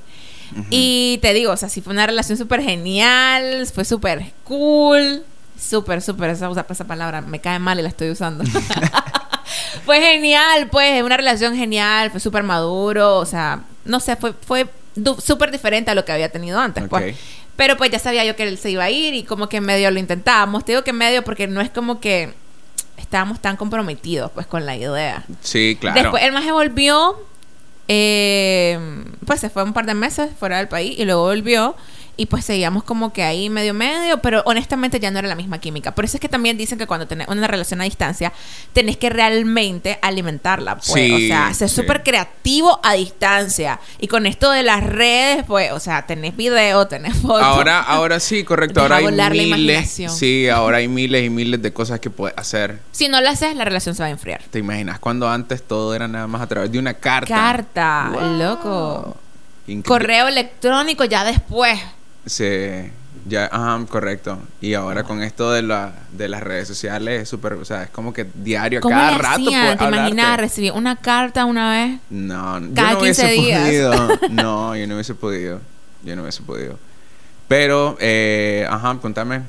Y 0.70 1.18
te 1.22 1.32
digo, 1.34 1.52
o 1.52 1.56
sea, 1.56 1.68
sí 1.68 1.80
fue 1.80 1.92
una 1.92 2.06
relación 2.06 2.38
súper 2.38 2.62
genial, 2.62 3.66
fue 3.72 3.84
súper 3.84 4.32
cool, 4.44 5.24
súper, 5.58 6.02
súper, 6.02 6.30
esa, 6.30 6.50
esa 6.68 6.84
palabra 6.86 7.20
me 7.20 7.40
cae 7.40 7.58
mal 7.58 7.78
y 7.78 7.82
la 7.82 7.88
estoy 7.88 8.10
usando. 8.10 8.44
fue 9.84 10.00
genial, 10.00 10.68
pues, 10.70 11.02
una 11.02 11.16
relación 11.16 11.56
genial, 11.56 12.10
fue 12.10 12.20
súper 12.20 12.42
maduro, 12.42 13.16
o 13.16 13.26
sea, 13.26 13.62
no 13.84 14.00
sé, 14.00 14.16
fue, 14.16 14.32
fue 14.32 14.68
súper 15.22 15.50
diferente 15.50 15.90
a 15.90 15.94
lo 15.94 16.04
que 16.04 16.12
había 16.12 16.30
tenido 16.30 16.58
antes, 16.58 16.84
pues. 16.88 17.16
Pero 17.56 17.76
pues 17.76 17.90
ya 17.90 17.98
sabía 17.98 18.24
yo 18.24 18.36
que 18.36 18.44
él 18.44 18.56
se 18.56 18.70
iba 18.70 18.84
a 18.84 18.90
ir 18.90 19.14
y 19.14 19.24
como 19.24 19.48
que 19.48 19.56
en 19.56 19.64
medio 19.64 19.90
lo 19.90 19.98
intentábamos. 19.98 20.64
Te 20.64 20.70
digo 20.70 20.84
que 20.84 20.90
en 20.90 20.96
medio 20.96 21.24
porque 21.24 21.48
no 21.48 21.60
es 21.60 21.70
como 21.70 21.98
que 21.98 22.32
estábamos 22.98 23.40
tan 23.40 23.56
comprometidos 23.56 24.30
pues 24.30 24.46
con 24.46 24.64
la 24.64 24.76
idea. 24.76 25.24
Sí, 25.40 25.76
claro. 25.80 26.00
Después 26.00 26.22
el 26.22 26.30
más 26.30 26.44
se 26.44 26.52
volvió, 26.52 27.20
eh, 27.88 28.78
pues 29.26 29.40
se 29.40 29.50
fue 29.50 29.62
un 29.64 29.72
par 29.72 29.86
de 29.86 29.94
meses 29.94 30.30
fuera 30.38 30.58
del 30.58 30.68
país 30.68 30.98
y 30.98 31.04
luego 31.04 31.22
volvió 31.22 31.74
y 32.18 32.26
pues 32.26 32.44
seguíamos 32.44 32.82
como 32.82 33.12
que 33.12 33.22
ahí 33.22 33.48
medio 33.48 33.72
medio, 33.72 34.18
pero 34.18 34.42
honestamente 34.44 34.98
ya 34.98 35.10
no 35.12 35.20
era 35.20 35.28
la 35.28 35.36
misma 35.36 35.58
química. 35.60 35.94
Por 35.94 36.04
eso 36.04 36.16
es 36.16 36.20
que 36.20 36.28
también 36.28 36.58
dicen 36.58 36.76
que 36.76 36.86
cuando 36.88 37.06
tenés 37.06 37.28
una 37.28 37.46
relación 37.46 37.80
a 37.80 37.84
distancia, 37.84 38.32
tenés 38.72 38.96
que 38.96 39.08
realmente 39.08 40.00
alimentarla, 40.02 40.74
pues. 40.76 40.92
Sí, 40.92 41.12
o 41.12 41.18
sea, 41.18 41.54
ser 41.54 41.68
sí. 41.68 41.76
súper 41.76 42.02
creativo 42.02 42.80
a 42.82 42.94
distancia. 42.94 43.78
Y 44.00 44.08
con 44.08 44.26
esto 44.26 44.50
de 44.50 44.64
las 44.64 44.82
redes, 44.82 45.44
pues, 45.46 45.70
o 45.70 45.78
sea, 45.78 46.06
tenés 46.06 46.36
video, 46.36 46.88
tenés 46.88 47.16
fotos. 47.22 47.40
Ahora, 47.42 47.80
ahora 47.80 48.18
sí, 48.18 48.42
correcto. 48.42 48.82
Deja 48.82 48.96
Ahora 48.96 49.08
hay 49.08 49.14
la 49.16 49.30
miles. 49.30 50.00
Sí, 50.08 50.48
ahora 50.48 50.78
hay 50.78 50.88
miles 50.88 51.24
y 51.24 51.30
miles 51.30 51.62
de 51.62 51.72
cosas 51.72 52.00
que 52.00 52.10
puedes 52.10 52.36
hacer. 52.36 52.80
Si 52.90 53.06
no 53.06 53.20
lo 53.20 53.28
haces, 53.28 53.54
la 53.54 53.64
relación 53.64 53.94
se 53.94 54.02
va 54.02 54.08
a 54.08 54.10
enfriar. 54.10 54.42
¿Te 54.50 54.58
imaginas 54.58 54.98
cuando 54.98 55.28
antes 55.30 55.62
todo 55.62 55.94
era 55.94 56.08
nada 56.08 56.26
más 56.26 56.42
a 56.42 56.48
través 56.48 56.72
de 56.72 56.80
una 56.80 56.94
carta? 56.94 57.32
Carta, 57.32 58.10
Wow. 58.12 58.22
loco. 58.38 59.16
Increíble. 59.68 59.84
Correo 59.86 60.28
electrónico 60.28 61.04
ya 61.04 61.22
después. 61.24 61.78
Sí, 62.28 62.90
ya, 63.26 63.46
ajá, 63.52 63.84
correcto. 63.88 64.38
Y 64.60 64.74
ahora 64.74 65.02
con 65.04 65.22
esto 65.22 65.50
de, 65.52 65.62
la, 65.62 65.92
de 66.12 66.28
las 66.28 66.42
redes 66.42 66.68
sociales 66.68 67.22
es 67.22 67.28
súper, 67.28 67.54
o 67.54 67.64
sea, 67.64 67.84
es 67.84 67.90
como 67.90 68.12
que 68.12 68.26
diario, 68.34 68.80
¿Cómo 68.80 68.94
cada 68.94 69.18
rato 69.18 69.44
puedes 69.44 69.78
¿Te 69.78 69.84
imaginas 69.84 70.36
recibir 70.38 70.72
una 70.72 70.96
carta 70.96 71.44
una 71.44 71.70
vez? 71.70 72.00
No, 72.10 72.60
yo 72.60 72.74
Cada 72.74 72.92
no 72.92 73.00
15 73.00 73.22
hubiese 73.24 73.40
días. 73.42 73.60
podido. 73.62 74.18
No, 74.30 74.76
yo 74.76 74.86
no 74.86 74.94
hubiese 74.94 75.14
podido. 75.14 75.60
Yo 76.04 76.16
no 76.16 76.22
hubiese 76.22 76.42
podido. 76.42 76.78
Pero, 77.48 77.96
eh, 78.00 78.66
ajá, 78.70 78.96
contame. 79.00 79.42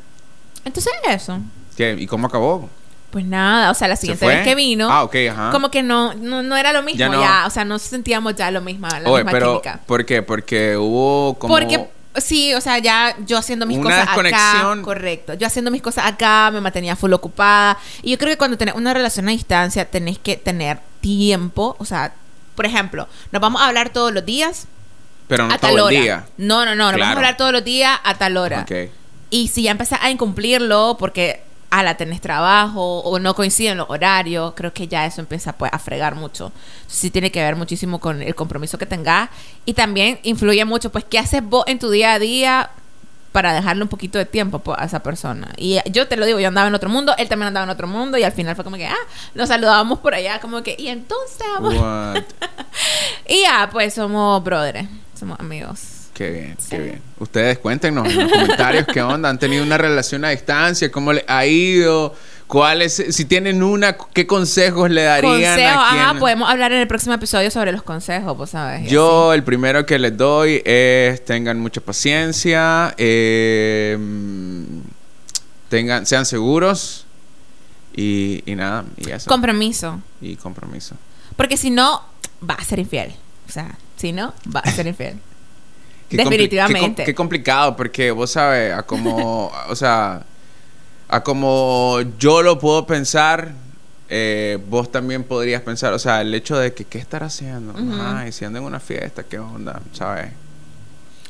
Entonces 0.66 0.92
eso. 1.08 1.40
¿Qué? 1.78 1.96
¿Y 2.00 2.08
cómo 2.08 2.28
acabó? 2.28 2.70
Pues 3.12 3.26
nada, 3.26 3.72
o 3.72 3.74
sea, 3.74 3.88
la 3.88 3.96
¿Se 3.96 4.02
siguiente 4.02 4.28
vez 4.28 4.44
que 4.44 4.54
vino, 4.54 4.88
Ah, 4.92 5.04
ok, 5.04 5.16
ajá. 5.32 5.50
como 5.52 5.72
que 5.72 5.82
no, 5.82 6.14
no, 6.14 6.44
no 6.44 6.56
era 6.56 6.72
lo 6.74 6.84
mismo 6.84 7.00
Ya 7.00 7.10
ya, 7.12 7.42
no. 7.42 7.48
o 7.48 7.50
sea, 7.50 7.66
no 7.66 7.80
sentíamos 7.80 8.36
ya 8.36 8.52
lo 8.52 8.62
mismo, 8.62 8.88
la 8.88 9.10
Oye, 9.10 9.24
misma 9.24 9.32
pero, 9.32 9.48
química. 9.62 9.80
¿por 9.88 10.06
qué? 10.06 10.22
Porque 10.22 10.78
hubo 10.78 11.34
como... 11.40 11.52
Porque 11.56 11.90
sí, 12.16 12.54
o 12.54 12.62
sea, 12.62 12.80
ya 12.80 13.16
yo 13.26 13.38
haciendo 13.38 13.66
mis 13.66 13.78
Una 13.78 13.90
cosas 13.90 14.18
acá, 14.18 14.78
correcto. 14.84 15.34
Yo 15.36 15.48
haciendo 15.48 15.72
mis 15.72 15.82
cosas 15.82 16.06
acá, 16.06 16.50
me 16.52 16.62
mantenía 16.62 16.96
full 16.96 17.14
ocupada. 17.14 17.78
Y 18.02 18.12
yo 18.12 18.18
creo 18.18 18.32
que 18.32 18.38
cuando 18.38 18.58
tenés 18.58 18.76
una 18.76 18.94
relación 18.94 19.28
a 19.28 19.32
distancia, 19.32 19.86
tenés 19.86 20.18
que 20.20 20.36
tener 20.36 20.80
tiempo, 21.02 21.76
o 21.80 21.86
sea, 21.86 22.14
por 22.56 22.66
ejemplo, 22.66 23.08
nos 23.32 23.42
vamos 23.42 23.62
a 23.62 23.68
hablar 23.68 23.90
todos 23.90 24.14
los 24.14 24.26
días 24.26 24.66
Pero 25.28 25.48
no 25.48 25.54
a 25.54 25.58
tal 25.58 25.76
todo 25.76 25.86
hora. 25.86 25.96
el 25.96 26.02
día. 26.02 26.26
No, 26.38 26.66
no, 26.66 26.76
no, 26.76 26.92
nos 26.92 27.00
vamos 27.00 27.16
a 27.16 27.18
hablar 27.18 27.38
todos 27.38 27.54
los 27.54 27.64
días 27.64 27.98
a 28.04 28.18
tal 28.18 28.38
hora. 28.38 28.62
Ok. 28.62 28.92
Y 29.30 29.48
si 29.50 29.64
ya 29.64 29.72
empezás 29.72 30.00
a 30.02 30.10
incumplirlo 30.10 30.98
porque 31.00 31.42
a 31.70 31.84
la 31.84 31.98
tenés 31.98 32.22
trabajo 32.22 33.00
o 33.00 33.20
no 33.20 33.36
coinciden 33.36 33.78
los 33.78 33.90
horarios, 33.90 34.54
creo 34.56 34.74
que 34.74 34.88
ya 34.88 35.06
eso 35.06 35.22
empieza 35.22 35.54
pues, 35.54 35.72
a 35.74 35.80
fregar 35.80 36.16
mucho. 36.16 36.52
Sí 36.88 37.12
tiene 37.12 37.32
que 37.32 37.42
ver 37.42 37.56
muchísimo 37.56 38.00
con 38.00 38.22
el 38.22 38.36
compromiso 38.36 38.78
que 38.78 38.86
tengas 38.86 39.30
y 39.66 39.74
también 39.74 40.20
influye 40.24 40.66
mucho 40.66 40.92
pues 40.92 41.06
qué 41.06 41.20
haces 41.20 41.44
vos 41.44 41.64
en 41.68 41.80
tu 41.80 41.90
día 41.90 42.14
a 42.14 42.20
día 42.20 42.72
para 43.32 43.54
dejarle 43.54 43.84
un 43.84 43.90
poquito 43.90 44.18
de 44.18 44.26
tiempo 44.26 44.60
pues, 44.60 44.80
a 44.80 44.86
esa 44.86 45.04
persona. 45.04 45.54
Y 45.58 45.78
yo 45.92 46.08
te 46.08 46.18
lo 46.18 46.26
digo, 46.26 46.40
yo 46.40 46.48
andaba 46.48 46.68
en 46.68 46.76
otro 46.76 46.90
mundo, 46.90 47.14
él 47.18 47.30
también 47.30 47.48
andaba 47.48 47.66
en 47.66 47.70
otro 47.70 47.88
mundo 47.88 48.18
y 48.18 48.24
al 48.24 48.32
final 48.32 48.56
fue 48.56 48.64
como 48.64 48.78
que, 48.78 48.88
ah, 48.88 48.96
nos 49.36 49.50
saludábamos 49.50 50.00
por 50.00 50.16
allá, 50.16 50.40
como 50.40 50.64
que, 50.64 50.76
y 50.78 50.88
entonces, 50.88 51.46
amor? 51.56 52.26
Y 53.28 53.44
ya, 53.44 53.70
pues 53.72 53.94
somos 53.94 54.44
brothers, 54.44 54.88
somos 55.14 55.40
amigos. 55.40 55.99
Qué 56.20 56.32
bien, 56.32 56.56
Sí. 56.60 56.72
qué 56.72 56.80
bien. 56.80 57.02
Ustedes 57.18 57.60
cuéntenos 57.60 58.06
en 58.10 58.24
los 58.24 58.30
comentarios 58.30 58.86
qué 58.94 59.02
onda. 59.02 59.30
¿Han 59.30 59.40
tenido 59.40 59.64
una 59.64 59.78
relación 59.78 60.26
a 60.26 60.32
distancia? 60.32 60.92
¿Cómo 60.92 61.14
les 61.14 61.24
ha 61.30 61.46
ido? 61.46 62.14
¿Cuáles, 62.46 63.02
si 63.12 63.24
tienen 63.24 63.64
una, 63.64 63.96
qué 64.12 64.28
consejos 64.28 64.90
le 64.90 65.04
darían 65.04 65.32
Consejos, 65.32 65.62
a 65.78 65.90
quien... 65.92 66.02
ajá, 66.02 66.20
podemos 66.20 66.50
hablar 66.50 66.74
en 66.74 66.80
el 66.80 66.88
próximo 66.90 67.14
episodio 67.14 67.50
sobre 67.52 67.72
los 67.72 67.84
consejos, 67.84 68.36
pues 68.36 68.50
sabes. 68.50 68.92
Yo 68.92 69.34
el 69.34 69.46
primero 69.46 69.86
que 69.86 69.98
les 69.98 70.18
doy 70.18 70.62
es 70.66 71.24
tengan 71.24 71.58
mucha 71.58 71.80
paciencia, 71.80 72.94
eh, 72.98 73.98
tengan, 75.70 76.06
sean 76.06 76.26
seguros 76.26 77.06
y, 77.96 78.44
y 78.46 78.56
nada, 78.56 78.84
y 78.98 79.10
eso. 79.10 79.30
Compromiso. 79.30 80.02
y 80.20 80.36
compromiso. 80.36 80.96
Porque 81.38 81.56
si 81.56 81.70
no, 81.70 82.04
va 82.44 82.56
a 82.56 82.64
ser 82.66 82.80
infiel. 82.80 83.14
O 83.48 83.52
sea, 83.54 83.78
si 83.96 84.12
no, 84.12 84.34
va 84.54 84.60
a 84.60 84.72
ser 84.72 84.86
infiel. 84.86 85.18
Qué 86.10 86.18
Definitivamente. 86.18 86.80
Qué, 86.88 86.96
com- 86.96 87.06
qué 87.06 87.16
complicado, 87.16 87.76
porque 87.76 88.12
vos 88.12 88.32
sabes, 88.32 88.74
a 88.74 88.84
como, 88.84 89.52
o 89.70 89.76
sea, 89.76 90.24
a 91.08 91.24
como 91.24 92.00
yo 92.18 92.42
lo 92.42 92.58
puedo 92.60 92.86
pensar, 92.88 93.54
eh, 94.10 94.58
vos 94.70 94.92
también 94.92 95.24
podrías 95.24 95.62
pensar, 95.62 95.94
o 95.94 96.00
sea, 96.00 96.22
el 96.22 96.34
hecho 96.34 96.58
de 96.58 96.74
que, 96.74 96.84
¿qué 96.86 96.98
estar 96.98 97.24
haciendo? 97.24 97.74
Ujú. 97.74 98.02
Ay, 98.02 98.32
si 98.32 98.44
ando 98.46 98.58
en 98.60 98.66
una 98.66 98.80
fiesta, 98.80 99.24
¿qué 99.24 99.38
onda? 99.40 99.80
¿Sabes? 99.94 100.32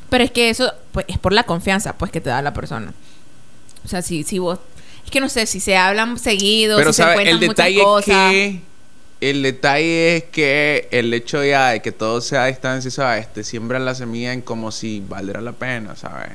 Pero 0.08 0.24
es 0.24 0.30
que 0.30 0.50
eso 0.50 0.72
pues, 0.92 1.04
es 1.08 1.18
por 1.18 1.32
la 1.32 1.44
confianza 1.44 1.92
pues 1.96 2.10
que 2.10 2.20
te 2.20 2.30
da 2.30 2.40
la 2.42 2.52
persona. 2.54 2.92
O 3.84 3.88
sea, 3.88 4.02
si, 4.02 4.24
si 4.24 4.38
vos... 4.38 4.58
Es 5.04 5.10
que 5.10 5.20
no 5.20 5.28
sé, 5.28 5.46
si 5.46 5.60
se 5.60 5.76
hablan 5.76 6.18
seguido, 6.18 6.76
Pero 6.78 6.92
si 6.92 6.96
se 6.98 7.02
¿sabes? 7.02 7.14
cuentan 7.16 7.34
el 7.34 7.40
muchas 7.46 7.56
detalle 7.56 7.78
es 7.78 7.84
cosas. 7.84 8.30
que 8.32 8.60
el 9.20 9.42
detalle 9.42 10.16
es 10.16 10.24
que 10.24 10.88
el 10.92 11.12
hecho 11.14 11.44
ya 11.44 11.68
de 11.70 11.82
que 11.82 11.92
todo 11.92 12.20
sea 12.20 12.44
a 12.44 12.46
distancia, 12.46 12.90
¿sabes? 12.90 13.32
Te 13.32 13.44
siembra 13.44 13.78
la 13.78 13.94
semilla 13.94 14.32
en 14.32 14.40
como 14.40 14.72
si 14.72 15.02
valiera 15.06 15.40
la 15.40 15.52
pena, 15.52 15.96
¿sabes? 15.96 16.30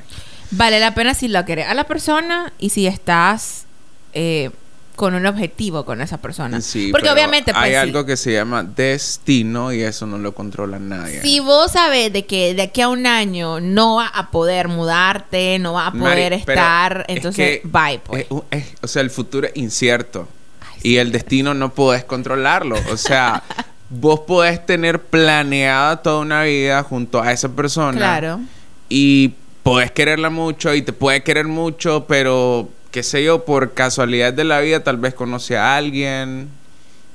Vale 0.51 0.79
la 0.79 0.93
pena 0.93 1.13
si 1.13 1.27
la 1.27 1.45
querés 1.45 1.67
a 1.67 1.73
la 1.73 1.85
persona 1.85 2.53
y 2.59 2.69
si 2.69 2.85
estás 2.85 3.65
eh, 4.13 4.51
con 4.95 5.13
un 5.15 5.25
objetivo 5.25 5.83
con 5.83 5.99
esa 6.01 6.19
persona. 6.21 6.61
Sí, 6.61 6.89
Porque 6.91 7.05
pero 7.05 7.13
obviamente 7.15 7.51
pues, 7.51 7.63
hay 7.65 7.71
sí. 7.71 7.75
algo 7.77 8.05
que 8.05 8.15
se 8.15 8.31
llama 8.31 8.63
destino 8.63 9.73
y 9.73 9.81
eso 9.81 10.05
no 10.05 10.17
lo 10.19 10.33
controla 10.33 10.79
nadie. 10.79 11.21
Si 11.21 11.39
vos 11.39 11.71
sabes 11.73 12.13
de 12.13 12.25
que 12.25 12.53
de 12.53 12.61
aquí 12.61 12.81
a 12.81 12.87
un 12.89 13.05
año 13.07 13.59
no 13.59 13.95
vas 13.95 14.11
a 14.13 14.29
poder 14.31 14.67
mudarte, 14.67 15.59
no 15.59 15.73
vas 15.73 15.89
a 15.89 15.91
poder 15.91 16.31
estar, 16.33 17.05
es 17.09 17.17
entonces 17.17 17.59
que 17.61 17.67
bye 17.67 17.99
pues. 18.03 18.25
es 18.51 18.59
es- 18.61 18.73
o 18.81 18.87
sea, 18.87 19.01
el 19.01 19.09
futuro 19.09 19.47
es 19.47 19.57
incierto. 19.57 20.29
Y 20.85 20.97
el 20.97 21.11
destino 21.11 21.55
no 21.55 21.73
podés 21.73 22.03
controlarlo. 22.03 22.75
O 22.91 22.97
sea, 22.97 23.41
vos 23.89 24.19
podés 24.19 24.63
tener 24.63 25.01
planeada 25.01 26.03
toda 26.03 26.19
una 26.19 26.43
vida 26.43 26.83
junto 26.83 27.23
a 27.23 27.31
esa 27.31 27.49
persona. 27.49 27.97
Claro. 27.97 28.39
Y 28.87 29.33
podés 29.63 29.89
quererla 29.89 30.29
mucho 30.29 30.75
y 30.75 30.83
te 30.83 30.93
puede 30.93 31.23
querer 31.23 31.47
mucho, 31.47 32.05
pero 32.07 32.69
qué 32.91 33.01
sé 33.01 33.23
yo, 33.23 33.45
por 33.45 33.73
casualidad 33.73 34.31
de 34.31 34.43
la 34.43 34.59
vida 34.59 34.83
tal 34.83 34.97
vez 34.97 35.15
conoce 35.15 35.57
a 35.57 35.75
alguien 35.75 36.49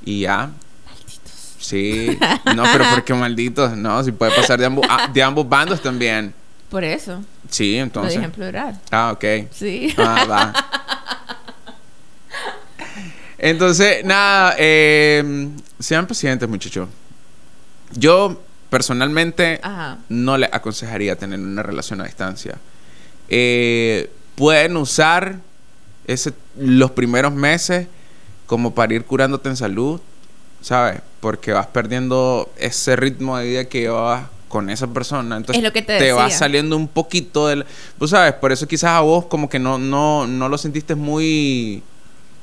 y 0.03 0.21
ya. 0.21 0.49
Sí, 1.57 2.19
no, 2.53 2.63
pero 2.73 2.83
porque 2.93 3.13
malditos, 3.13 3.77
no, 3.77 4.03
si 4.03 4.11
puede 4.11 4.33
pasar 4.33 4.59
de 4.59 4.65
ambos, 4.65 4.85
de 5.13 5.23
ambos 5.23 5.47
bandos 5.47 5.81
también. 5.81 6.33
Por 6.69 6.83
eso. 6.83 7.23
Sí, 7.49 7.77
Lo 7.77 7.83
entonces. 7.83 8.13
dije 8.15 8.25
en 8.25 8.31
plural. 8.31 8.79
Ah, 8.91 9.11
ok. 9.13 9.49
Sí. 9.51 9.93
Ah, 9.97 10.25
va. 10.29 10.53
Entonces, 13.43 14.05
nada, 14.05 14.53
eh, 14.59 15.49
sean 15.79 16.05
pacientes, 16.05 16.47
muchachos. 16.47 16.87
Yo, 17.93 18.39
personalmente, 18.69 19.59
Ajá. 19.63 19.97
no 20.09 20.37
le 20.37 20.45
aconsejaría 20.51 21.15
tener 21.15 21.39
una 21.39 21.63
relación 21.63 22.01
a 22.01 22.05
distancia. 22.05 22.55
Eh, 23.29 24.11
pueden 24.35 24.77
usar 24.77 25.39
ese, 26.05 26.33
los 26.55 26.91
primeros 26.91 27.33
meses 27.33 27.87
como 28.45 28.75
para 28.75 28.93
ir 28.93 29.05
curándote 29.05 29.49
en 29.49 29.55
salud, 29.57 29.99
¿sabes? 30.61 31.01
Porque 31.19 31.51
vas 31.51 31.65
perdiendo 31.65 32.47
ese 32.57 32.95
ritmo 32.95 33.37
de 33.37 33.47
vida 33.47 33.65
que 33.65 33.79
llevabas 33.81 34.25
con 34.49 34.69
esa 34.69 34.85
persona. 34.85 35.37
Entonces 35.37 35.57
Es 35.57 35.63
lo 35.63 35.73
que 35.73 35.81
te 35.81 36.11
va 36.11 36.25
decía. 36.25 36.37
saliendo 36.37 36.75
un 36.77 36.87
poquito 36.87 37.47
del... 37.47 37.65
Pues 37.97 38.11
sabes, 38.11 38.33
por 38.33 38.51
eso 38.51 38.67
quizás 38.67 38.91
a 38.91 38.99
vos 38.99 39.25
como 39.25 39.49
que 39.49 39.57
no, 39.57 39.79
no, 39.79 40.27
no 40.27 40.47
lo 40.47 40.59
sentiste 40.59 40.93
muy... 40.93 41.81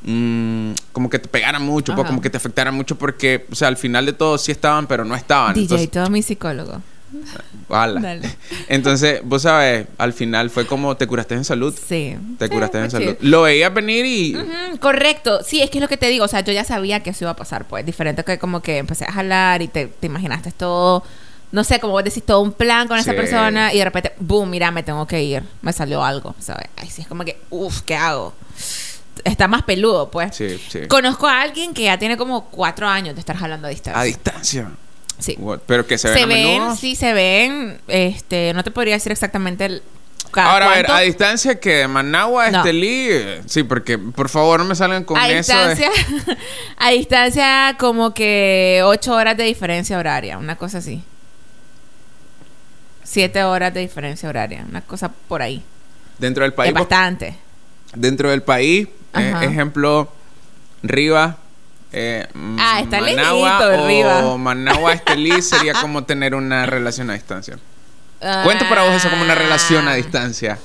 mm, 0.02 0.72
como 0.92 1.10
que 1.10 1.18
te 1.18 1.28
pegara 1.28 1.58
mucho, 1.58 1.92
pues, 1.94 2.04
Ajá. 2.04 2.08
como 2.10 2.20
que 2.20 2.30
te 2.30 2.36
afectara 2.36 2.70
mucho 2.72 2.96
porque, 2.96 3.46
o 3.50 3.54
sea, 3.54 3.68
al 3.68 3.76
final 3.76 4.06
de 4.06 4.12
todo 4.12 4.38
sí 4.38 4.52
estaban, 4.52 4.86
pero 4.86 5.04
no 5.04 5.14
estaban. 5.14 5.54
DJ, 5.54 5.62
Entonces, 5.64 5.90
todo 5.90 6.10
mi 6.10 6.22
psicólogo. 6.22 6.80
Dale. 7.68 8.20
Entonces, 8.68 9.20
vos 9.24 9.42
sabes, 9.42 9.86
al 9.98 10.12
final 10.12 10.50
fue 10.50 10.66
como 10.66 10.96
te 10.96 11.06
curaste 11.06 11.34
en 11.34 11.44
salud. 11.44 11.74
Sí. 11.74 12.16
Te 12.38 12.46
Sí, 12.46 12.52
curaste 12.52 12.78
en 12.78 12.90
salud. 12.90 13.16
Lo 13.20 13.42
veías 13.42 13.72
venir 13.72 14.04
y. 14.06 14.36
Correcto. 14.78 15.40
Sí, 15.42 15.62
es 15.62 15.70
que 15.70 15.78
es 15.78 15.82
lo 15.82 15.88
que 15.88 15.96
te 15.96 16.08
digo. 16.08 16.24
O 16.24 16.28
sea, 16.28 16.40
yo 16.40 16.52
ya 16.52 16.64
sabía 16.64 17.02
que 17.02 17.10
eso 17.10 17.24
iba 17.24 17.30
a 17.30 17.36
pasar, 17.36 17.66
pues. 17.66 17.84
Diferente 17.84 18.24
que 18.24 18.38
como 18.38 18.60
que 18.60 18.78
empecé 18.78 19.04
a 19.04 19.12
jalar 19.12 19.62
y 19.62 19.68
te, 19.68 19.86
te 19.86 20.06
imaginaste 20.06 20.52
todo. 20.52 21.02
No 21.50 21.64
sé, 21.64 21.80
como 21.80 21.94
vos 21.94 22.04
decís, 22.04 22.22
todo 22.24 22.40
un 22.40 22.52
plan 22.52 22.88
con 22.88 22.98
esa 22.98 23.14
persona 23.14 23.72
y 23.72 23.78
de 23.78 23.84
repente, 23.84 24.12
boom, 24.20 24.50
mira, 24.50 24.70
me 24.70 24.82
tengo 24.82 25.06
que 25.06 25.22
ir. 25.22 25.42
Me 25.62 25.72
salió 25.72 26.04
algo, 26.04 26.34
¿sabes? 26.38 26.66
Ay, 26.76 26.90
sí, 26.90 27.00
es 27.02 27.08
como 27.08 27.24
que, 27.24 27.38
uff, 27.48 27.80
¿qué 27.82 27.96
hago? 27.96 28.34
Está 29.25 29.48
más 29.48 29.62
peludo, 29.62 30.10
pues. 30.10 30.34
Sí, 30.37 30.60
sí. 30.68 30.87
Conozco 30.88 31.26
a 31.26 31.40
alguien 31.42 31.75
que 31.75 31.82
ya 31.84 31.98
tiene 31.98 32.16
como 32.16 32.46
cuatro 32.46 32.87
años 32.88 33.14
de 33.14 33.20
estar 33.20 33.37
jalando 33.37 33.66
a 33.66 33.70
distancia. 33.70 34.00
A 34.00 34.04
distancia. 34.04 34.70
Sí. 35.18 35.34
What? 35.38 35.60
Pero 35.66 35.87
que 35.87 35.98
se 35.98 36.08
ven 36.08 36.16
Se 36.16 36.22
a 36.22 36.26
ven, 36.26 36.44
menudo. 36.58 36.76
sí, 36.76 36.94
se 36.94 37.12
ven. 37.12 37.80
Este, 37.88 38.52
no 38.54 38.62
te 38.64 38.70
podría 38.70 38.94
decir 38.94 39.10
exactamente 39.12 39.64
el. 39.64 39.82
cada 40.30 40.52
Ahora, 40.52 40.66
a 40.72 40.76
ver, 40.76 40.90
a 40.90 41.00
distancia 41.00 41.58
que 41.58 41.70
de 41.75 41.88
Managua 41.88 42.46
a 42.46 42.50
No. 42.50 42.58
Estelí. 42.58 43.08
Sí, 43.46 43.64
porque 43.64 43.98
por 43.98 44.28
favor 44.28 44.60
no 44.60 44.66
me 44.66 44.75
salgan 44.76 45.02
con 45.04 45.16
a 45.18 45.28
eso. 45.28 45.52
distancia, 45.52 45.90
de- 45.90 46.37
a 46.76 46.90
distancia 46.90 47.76
como 47.80 48.14
que 48.14 48.80
ocho 48.84 49.14
horas 49.14 49.37
de 49.37 49.44
diferencia 49.44 49.98
horaria, 49.98 50.38
una 50.38 50.54
cosa 50.56 50.78
así. 50.78 51.02
Siete 53.02 53.42
horas 53.42 53.72
de 53.72 53.80
diferencia 53.80 54.28
horaria, 54.28 54.64
una 54.68 54.82
cosa 54.82 55.10
por 55.28 55.40
ahí. 55.42 55.62
dentro 56.18 56.44
del 56.44 56.52
país. 56.52 56.68
es 56.68 56.75
bastante. 56.75 57.37
Dentro 57.94 58.28
del 58.30 58.42
país, 58.42 58.87
eh, 59.14 59.34
ejemplo, 59.42 60.10
Rivas. 60.82 61.36
Eh, 61.92 62.26
Ah, 62.58 62.80
está 62.80 63.00
Managua 63.00 63.58
lejito, 63.60 63.82
o 63.82 63.86
Rivas. 63.86 64.38
Managua 64.38 64.92
Estelí 64.92 65.40
sería 65.42 65.74
como 65.74 66.04
tener 66.04 66.34
una 66.34 66.66
relación 66.66 67.10
a 67.10 67.14
distancia. 67.14 67.58
Ah, 68.20 68.42
Cuenta 68.44 68.68
para 68.68 68.82
vos 68.82 68.94
eso 68.94 69.08
como 69.10 69.22
una 69.22 69.34
relación 69.34 69.88
a 69.88 69.94
distancia. 69.94 70.58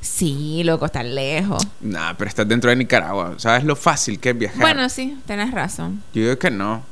Sí, 0.00 0.62
loco, 0.64 0.86
está 0.86 1.02
lejos. 1.02 1.66
Nah, 1.80 2.12
pero 2.14 2.28
estás 2.28 2.46
dentro 2.46 2.68
de 2.70 2.76
Nicaragua. 2.76 3.34
¿Sabes 3.38 3.64
lo 3.64 3.74
fácil 3.74 4.20
que 4.20 4.30
es 4.30 4.38
viajar? 4.38 4.60
Bueno, 4.60 4.88
sí, 4.88 5.18
tenés 5.26 5.50
razón. 5.50 6.02
Yo 6.12 6.22
digo 6.22 6.38
que 6.38 6.50
no. 6.50 6.82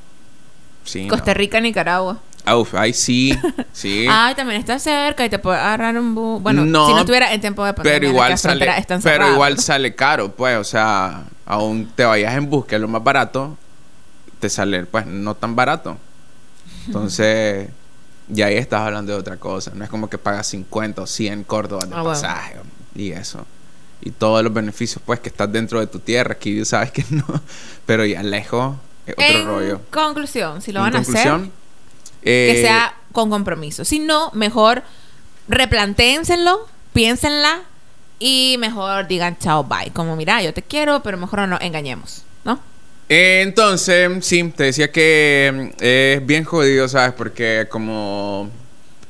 Sí. 0.85 1.07
Costa 1.09 1.33
no. 1.33 1.35
Rica, 1.35 1.61
Nicaragua. 1.61 2.19
Ah, 2.45 2.57
uf, 2.57 2.75
ahí 2.75 2.93
sí. 2.93 3.39
Sí. 3.73 4.07
Ay, 4.11 4.35
también 4.35 4.61
está 4.61 4.79
cerca 4.79 5.25
y 5.25 5.29
te 5.31 5.39
puede 5.39 5.59
agarrar 5.59 5.97
un 5.97 6.15
bus. 6.15 6.43
Bueno, 6.43 6.65
No, 6.65 6.87
si 6.87 6.93
no 6.93 7.01
estuviera 7.01 7.33
en 7.33 7.41
tiempo 7.41 7.65
de 7.65 7.73
pandemia, 7.73 8.01
pero 8.01 8.11
igual 8.13 8.39
sale. 8.39 8.79
están 8.79 9.01
Pero 9.03 9.33
igual 9.33 9.59
sale 9.61 9.95
caro, 9.95 10.31
pues. 10.33 10.57
O 10.59 10.65
sea, 10.65 11.25
aún 11.47 11.91
te 11.95 12.05
vayas 12.05 12.35
en 12.35 12.51
bus, 12.51 12.67
que 12.67 12.75
es 12.77 12.81
lo 12.81 12.89
más 12.89 13.03
barato, 13.03 13.57
te 14.41 14.49
sale, 14.51 14.85
pues, 14.87 15.07
no 15.07 15.35
tan 15.35 15.55
barato. 15.57 15.97
Entonces, 16.87 17.69
ya 18.29 18.47
ahí 18.47 18.57
estás 18.57 18.81
hablando 18.83 19.13
de 19.13 19.19
otra 19.19 19.37
cosa. 19.37 19.73
No 19.75 19.85
es 19.85 19.91
como 19.91 20.09
que 20.11 20.19
pagas 20.19 20.47
50 20.49 21.03
o 21.03 21.07
100 21.07 21.45
córdobas 21.45 21.89
de 21.89 21.95
bueno. 21.95 22.11
pasaje 22.11 22.57
y 22.95 23.13
eso. 23.13 23.47
Y 24.01 24.11
todos 24.11 24.43
los 24.43 24.53
beneficios, 24.53 25.01
pues, 25.05 25.21
que 25.21 25.29
estás 25.29 25.51
dentro 25.53 25.79
de 25.79 25.87
tu 25.87 26.01
tierra. 26.01 26.33
Aquí 26.33 26.65
sabes 26.65 26.91
que 26.91 27.05
no. 27.11 27.25
Pero 27.87 28.05
ya 28.05 28.23
lejos 28.23 28.75
es 29.07 29.15
otro 29.15 29.27
en 29.27 29.47
rollo. 29.47 29.81
conclusión, 29.93 30.61
si 30.61 30.73
lo 30.73 30.81
En 30.81 30.85
van 30.93 30.97
a 30.97 30.99
hacer, 31.01 31.41
que 32.23 32.59
eh, 32.59 32.63
sea 32.63 32.95
con 33.13 33.31
compromiso. 33.31 33.85
Si 33.85 33.99
no, 33.99 34.31
mejor 34.33 34.83
replantéenselo, 35.49 36.67
piénsenla 36.93 37.63
y 38.19 38.57
mejor 38.59 39.07
digan 39.09 39.37
chao, 39.39 39.65
bye. 39.65 39.91
Como, 39.93 40.17
mira, 40.17 40.43
yo 40.43 40.55
te 40.55 40.63
quiero, 40.63 41.03
pero 41.03 41.19
mejor 41.19 41.41
no 41.41 41.47
nos 41.49 41.61
engañemos, 41.61 42.23
¿no? 42.45 42.61
Entonces, 43.09 44.11
sí, 44.25 44.43
te 44.57 44.65
decía 44.65 44.91
que 44.91 45.73
mm, 45.79 45.83
es 45.83 46.27
bien 46.27 46.45
jodido, 46.45 46.89
¿sabes? 46.89 47.13
Porque 47.13 47.67
como 47.69 48.49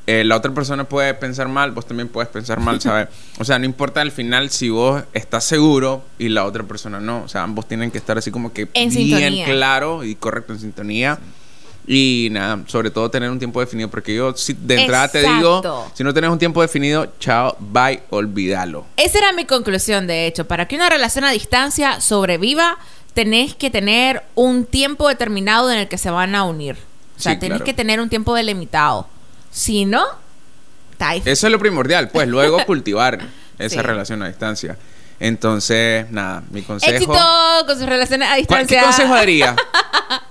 eh, 0.06 0.24
la 0.24 0.36
otra 0.36 0.52
persona 0.52 0.84
puede 0.84 1.14
pensar 1.14 1.46
mal, 1.48 1.70
vos 1.70 1.86
también 1.86 2.08
puedes 2.08 2.30
pensar 2.30 2.58
mal, 2.58 2.80
¿sabes? 2.80 3.08
O 3.38 3.44
sea, 3.44 3.58
no 3.58 3.64
importa 3.64 4.00
al 4.00 4.10
final 4.10 4.50
si 4.50 4.70
vos 4.70 5.04
estás 5.12 5.44
seguro 5.44 6.04
y 6.18 6.28
la 6.30 6.44
otra 6.44 6.64
persona 6.64 6.98
no. 6.98 7.22
O 7.22 7.28
sea, 7.28 7.42
ambos 7.42 7.68
tienen 7.68 7.90
que 7.90 7.98
estar 7.98 8.18
así 8.18 8.30
como 8.30 8.52
que 8.52 8.62
En 8.74 8.88
bien 8.88 8.92
sintonía. 8.92 9.44
claro 9.44 10.04
y 10.04 10.14
correcto 10.14 10.52
en 10.52 10.60
sintonía. 10.60 11.18
Y 11.86 12.28
nada, 12.30 12.60
sobre 12.68 12.90
todo 12.90 13.10
tener 13.10 13.28
un 13.30 13.38
tiempo 13.40 13.58
definido, 13.60 13.88
porque 13.90 14.14
yo 14.14 14.32
sí, 14.36 14.56
de 14.58 14.82
entrada 14.82 15.08
te 15.08 15.18
digo, 15.20 15.58
Exacto. 15.58 15.90
si 15.94 16.04
no 16.04 16.14
tenés 16.14 16.30
un 16.30 16.38
tiempo 16.38 16.62
definido, 16.62 17.12
chao, 17.18 17.56
bye, 17.58 18.02
olvídalo. 18.10 18.86
Esa 18.96 19.18
era 19.18 19.32
mi 19.32 19.44
conclusión, 19.46 20.06
de 20.06 20.26
hecho. 20.26 20.46
Para 20.46 20.66
que 20.68 20.76
una 20.76 20.88
relación 20.88 21.24
a 21.24 21.32
distancia 21.32 22.00
sobreviva, 22.00 22.78
tenés 23.14 23.54
que 23.56 23.68
tener 23.68 24.22
un 24.36 24.64
tiempo 24.64 25.08
determinado 25.08 25.70
en 25.72 25.78
el 25.78 25.88
que 25.88 25.98
se 25.98 26.10
van 26.10 26.34
a 26.36 26.44
unir. 26.44 26.76
O 27.16 27.20
sea, 27.20 27.32
Sí, 27.32 27.38
tenés 27.40 27.56
claro. 27.58 27.64
que 27.64 27.74
tener 27.74 28.00
un 28.00 28.08
tiempo 28.08 28.34
delimitado. 28.34 29.08
Si 29.50 29.84
no, 29.84 30.04
difícil. 30.98 31.32
Eso 31.32 31.46
es 31.48 31.52
lo 31.52 31.58
primordial, 31.58 32.10
pues 32.10 32.28
luego 32.28 32.58
cultivar 32.66 33.18
esa 33.58 33.76
Sí. 33.80 33.82
relación 33.82 34.22
a 34.22 34.28
distancia. 34.28 34.78
Entonces, 35.18 36.10
nada, 36.10 36.42
mi 36.50 36.62
consejo. 36.62 36.92
Éxito 36.92 37.18
con 37.66 37.76
sus 37.78 37.86
relaciones 37.86 38.28
a 38.28 38.30
¿Cuál- 38.32 38.40
distancia. 38.66 38.78
¿Qué 38.80 38.84
consejo 38.86 39.14
daría? 39.14 39.56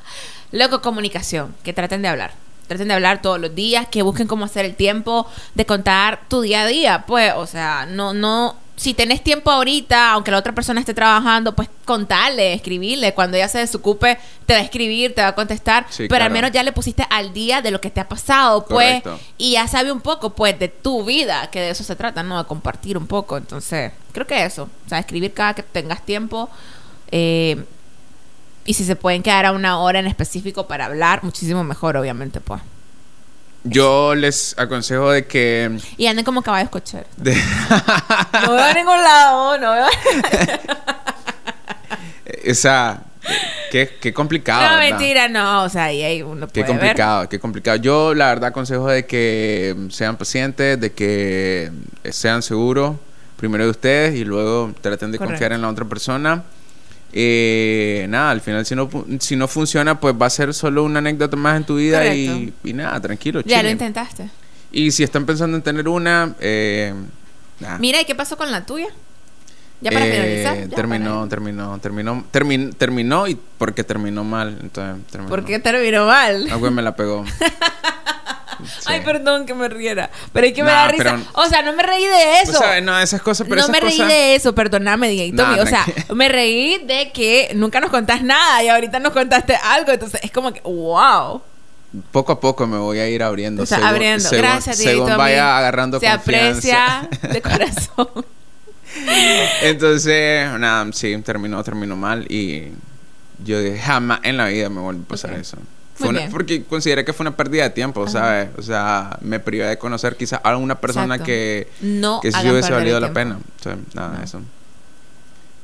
Loco, 0.52 0.82
comunicación. 0.82 1.56
Que 1.64 1.74
traten 1.74 2.02
de 2.02 2.08
hablar. 2.08 2.34
Traten 2.68 2.88
de 2.88 2.94
hablar 2.94 3.22
todos 3.22 3.40
los 3.40 3.54
días. 3.56 3.88
Que 3.90 4.02
busquen 4.02 4.28
cómo 4.28 4.46
hacer 4.46 4.66
el 4.66 4.76
tiempo 4.76 5.28
de 5.56 5.66
contar 5.66 6.22
tu 6.28 6.42
día 6.42 6.64
a 6.64 6.68
día. 6.68 7.06
Pues, 7.08 7.34
o 7.36 7.48
sea, 7.48 7.86
no, 7.86 8.14
no. 8.14 8.56
Si 8.76 8.96
tenés 8.96 9.24
tiempo 9.24 9.52
ahorita, 9.52 10.12
aunque 10.12 10.32
la 10.32 10.40
otra 10.40 10.56
persona 10.56 10.80
esté 10.80 10.96
trabajando, 10.96 11.56
pues 11.56 11.70
contarle, 11.86 12.54
escribirle. 12.54 13.14
Cuando 13.14 13.38
ella 13.38 13.48
se 13.48 13.60
desocupe, 13.60 14.18
te 14.48 14.54
va 14.54 14.60
a 14.60 14.64
escribir, 14.64 15.14
te 15.14 15.22
va 15.22 15.28
a 15.28 15.36
contestar. 15.36 15.86
Sí, 15.90 16.08
pero 16.10 16.26
al 16.26 16.32
menos 16.32 16.52
ya 16.52 16.64
le 16.64 16.72
pusiste 16.72 17.06
al 17.12 17.32
día 17.32 17.62
de 17.62 17.70
lo 17.70 17.80
que 17.80 17.92
te 17.92 18.00
ha 18.00 18.10
pasado, 18.10 18.66
pues. 18.66 19.04
Correcto. 19.04 19.20
Y 19.38 19.52
ya 19.52 19.68
sabe 19.68 19.92
un 19.92 20.02
poco, 20.02 20.32
pues, 20.32 20.58
de 20.58 20.68
tu 20.68 21.06
vida, 21.06 21.48
que 21.52 21.60
de 21.60 21.70
eso 21.70 21.84
se 21.84 21.96
trata, 21.96 22.24
¿no? 22.24 22.40
De 22.40 22.46
compartir 22.46 22.98
un 22.98 23.06
poco. 23.06 23.38
Entonces, 23.38 23.92
creo 24.14 24.26
que 24.26 24.44
eso. 24.44 24.68
O 24.86 24.90
sea, 24.90 24.98
escribir 24.98 25.32
cada 25.34 25.54
que 25.54 25.62
tengas 25.62 26.04
tiempo. 26.04 26.50
Eh, 27.12 27.64
y 28.66 28.74
si 28.76 28.84
se 28.86 28.96
pueden 28.96 29.24
quedar 29.24 29.46
a 29.46 29.52
una 29.52 29.80
hora 29.80 30.00
en 30.00 30.08
específico 30.08 30.68
para 30.68 30.86
hablar, 30.86 31.24
muchísimo 31.24 31.64
mejor, 31.64 31.98
obviamente, 31.98 32.40
pues. 32.42 32.62
Yo 33.64 34.16
les 34.16 34.58
aconsejo 34.58 35.12
de 35.12 35.28
que... 35.28 35.78
Y 35.98 36.08
anden 36.08 36.26
como 36.26 36.42
caballos 36.42 36.70
cocheros. 36.70 37.08
de- 37.18 37.36
No 37.36 38.54
veo 38.54 38.64
a 38.66 38.74
ningún 38.74 38.98
lado, 39.04 39.58
no 39.60 39.72
veo. 39.74 39.86
o 42.50 42.54
sea, 42.56 43.02
qué, 43.72 43.98
qué 44.02 44.14
complicado. 44.14 44.62
no, 44.64 44.78
¿verdad? 44.78 44.90
mentira, 44.98 45.28
no. 45.28 45.64
O 45.64 45.70
sea, 45.70 45.86
ahí 45.86 46.02
hay 46.04 46.22
uno 46.24 46.48
Qué 46.48 46.62
ver. 46.62 46.70
complicado, 46.70 47.30
qué 47.30 47.40
complicado. 47.40 47.78
Yo 47.78 48.14
la 48.14 48.28
verdad 48.28 48.50
aconsejo 48.50 48.88
de 48.88 49.06
que 49.06 49.76
sean 49.90 50.18
pacientes, 50.18 50.80
de 50.80 50.92
que 50.94 51.72
sean 52.12 52.42
seguros 52.42 52.96
primero 53.38 53.64
de 53.66 53.70
ustedes 53.72 54.16
y 54.16 54.24
luego 54.24 54.72
traten 54.82 55.12
de 55.12 55.18
Correcto. 55.18 55.34
confiar 55.34 55.54
en 55.54 55.62
la 55.62 55.70
otra 55.70 55.86
persona. 55.86 56.44
Eh, 57.14 58.06
nada, 58.10 58.32
al 58.32 58.42
final 58.42 58.66
si 58.66 58.74
no, 58.76 58.90
si 59.20 59.36
no 59.36 59.48
funciona, 59.48 60.00
pues 60.00 60.16
va 60.20 60.28
a 60.28 60.30
ser 60.30 60.54
solo 60.54 60.84
una 60.84 61.00
anécdota 61.00 61.36
más 61.36 61.58
en 61.58 61.64
tu 61.66 61.76
vida 61.76 62.14
y, 62.16 62.54
nada, 62.74 63.00
tranquilo. 63.02 63.42
Ya 63.46 63.62
lo 63.64 63.70
intentaste. 63.70 64.30
Y 64.72 64.92
si 64.92 65.04
están 65.04 65.26
pensando 65.26 65.58
en 65.58 65.64
tener 65.64 65.88
una, 65.88 66.34
eh. 66.40 66.94
Mira, 67.80 68.02
¿y 68.02 68.06
qué 68.06 68.16
pasó 68.16 68.38
con 68.38 68.52
la 68.52 68.66
tuya? 68.66 68.88
Ya 69.82 69.92
para 69.92 70.06
Eh, 70.06 70.12
finalizar. 70.12 70.70
ya 70.70 70.76
terminó, 70.76 71.16
para- 71.18 71.30
terminó, 71.30 71.80
terminó, 71.80 72.24
termin- 72.32 72.74
terminó 72.76 73.28
y 73.28 73.38
porque 73.58 73.84
terminó 73.84 74.24
mal, 74.24 74.58
entonces 74.62 75.06
terminó. 75.12 75.30
¿Por 75.30 75.44
qué 75.44 75.60
terminó 75.60 76.06
mal? 76.06 76.48
Ah, 76.52 76.56
güey, 76.56 76.72
me 76.72 76.82
la 76.84 76.96
pegó. 76.96 77.26
Sí. 78.66 78.86
Ay, 78.86 79.02
perdón 79.02 79.46
que 79.46 79.54
me 79.54 79.68
riera. 79.70 80.10
Pero 80.34 80.48
es 80.48 80.54
que 80.54 80.64
me 80.64 80.70
Nah, 80.72 80.76
da 80.86 80.88
risa. 80.90 81.04
pero- 81.04 81.20
O 81.34 81.46
sea, 81.48 81.62
no 81.62 81.74
me 81.74 81.84
reí 81.84 82.06
de 82.06 82.42
eso. 82.42 82.52
O 82.58 82.62
sea, 82.62 82.82
no, 82.82 83.00
esas 83.00 83.22
cosas, 83.22 83.46
pero 83.48 83.58
no 83.58 83.62
esas 83.64 83.72
me 83.72 83.80
reí 83.80 83.98
cosas... 83.98 84.08
de 84.08 84.36
eso, 84.36 84.54
perdóname, 84.56 85.32
Nah, 85.34 85.54
mío. 85.54 85.64
O 85.64 85.66
sea, 85.66 85.86
me 86.14 86.30
reí 86.30 86.80
de 86.86 87.12
que 87.12 87.52
nunca 87.56 87.80
nos 87.80 87.90
contás 87.90 88.24
nada 88.24 88.64
y 88.64 88.70
ahorita 88.70 89.00
nos 89.00 89.14
contaste 89.14 89.56
algo. 89.56 89.92
Entonces 89.92 90.20
es 90.24 90.32
como 90.32 90.52
que, 90.54 90.62
wow. 90.62 91.42
Poco 92.12 92.32
a 92.32 92.40
poco 92.40 92.66
me 92.68 92.78
voy 92.78 93.00
a 93.00 93.10
ir 93.10 93.22
abriendo. 93.22 93.64
O 93.64 93.66
sea, 93.66 93.78
según- 93.80 93.90
abriendo. 93.94 94.30
según- 94.30 94.46
Gracias, 94.46 94.78
Según 94.78 95.18
vaya 95.18 95.44
mío. 95.44 95.52
agarrando 95.54 96.00
Se 96.00 96.08
confianza. 96.10 97.00
aprecia 97.00 97.30
de 97.30 97.42
corazón. 97.42 98.26
Entonces, 99.62 100.50
nada, 100.60 100.88
sí, 100.94 101.16
terminó, 101.24 101.64
terminó 101.64 101.96
mal 101.96 102.26
y 102.30 102.70
yo 103.44 103.60
dije, 103.60 103.80
jamás 103.80 104.20
en 104.24 104.38
la 104.38 104.48
vida 104.48 104.70
me 104.70 104.82
vuelve 104.82 105.02
a 105.04 105.08
pasar 105.08 105.34
eso. 105.34 105.58
Fue 106.02 106.10
una- 106.10 106.30
porque 106.30 106.64
consideré 106.64 107.04
que 107.06 107.14
fue 107.14 107.24
una 107.24 107.36
pérdida 107.36 107.64
de 107.64 107.70
tiempo, 107.72 108.04
Ajá. 108.04 108.12
¿sabes? 108.12 108.50
O 108.58 108.62
sea, 108.62 109.18
me 109.22 109.40
privé 109.40 109.66
de 109.66 109.78
conocer 109.78 110.16
quizás 110.18 110.40
a 110.44 110.56
una 110.58 110.76
persona 110.80 111.16
Exacto. 111.16 111.26
que, 111.26 111.68
No 111.82 112.20
que 112.22 112.32
sí 112.32 112.50
hubiese 112.50 112.72
valido 112.72 113.00
la 113.00 113.14
pena. 113.14 113.38
O 113.60 113.64
sea, 113.64 113.78
nada 113.94 114.10
No. 114.10 114.18
de 114.20 114.24
eso. 114.26 114.42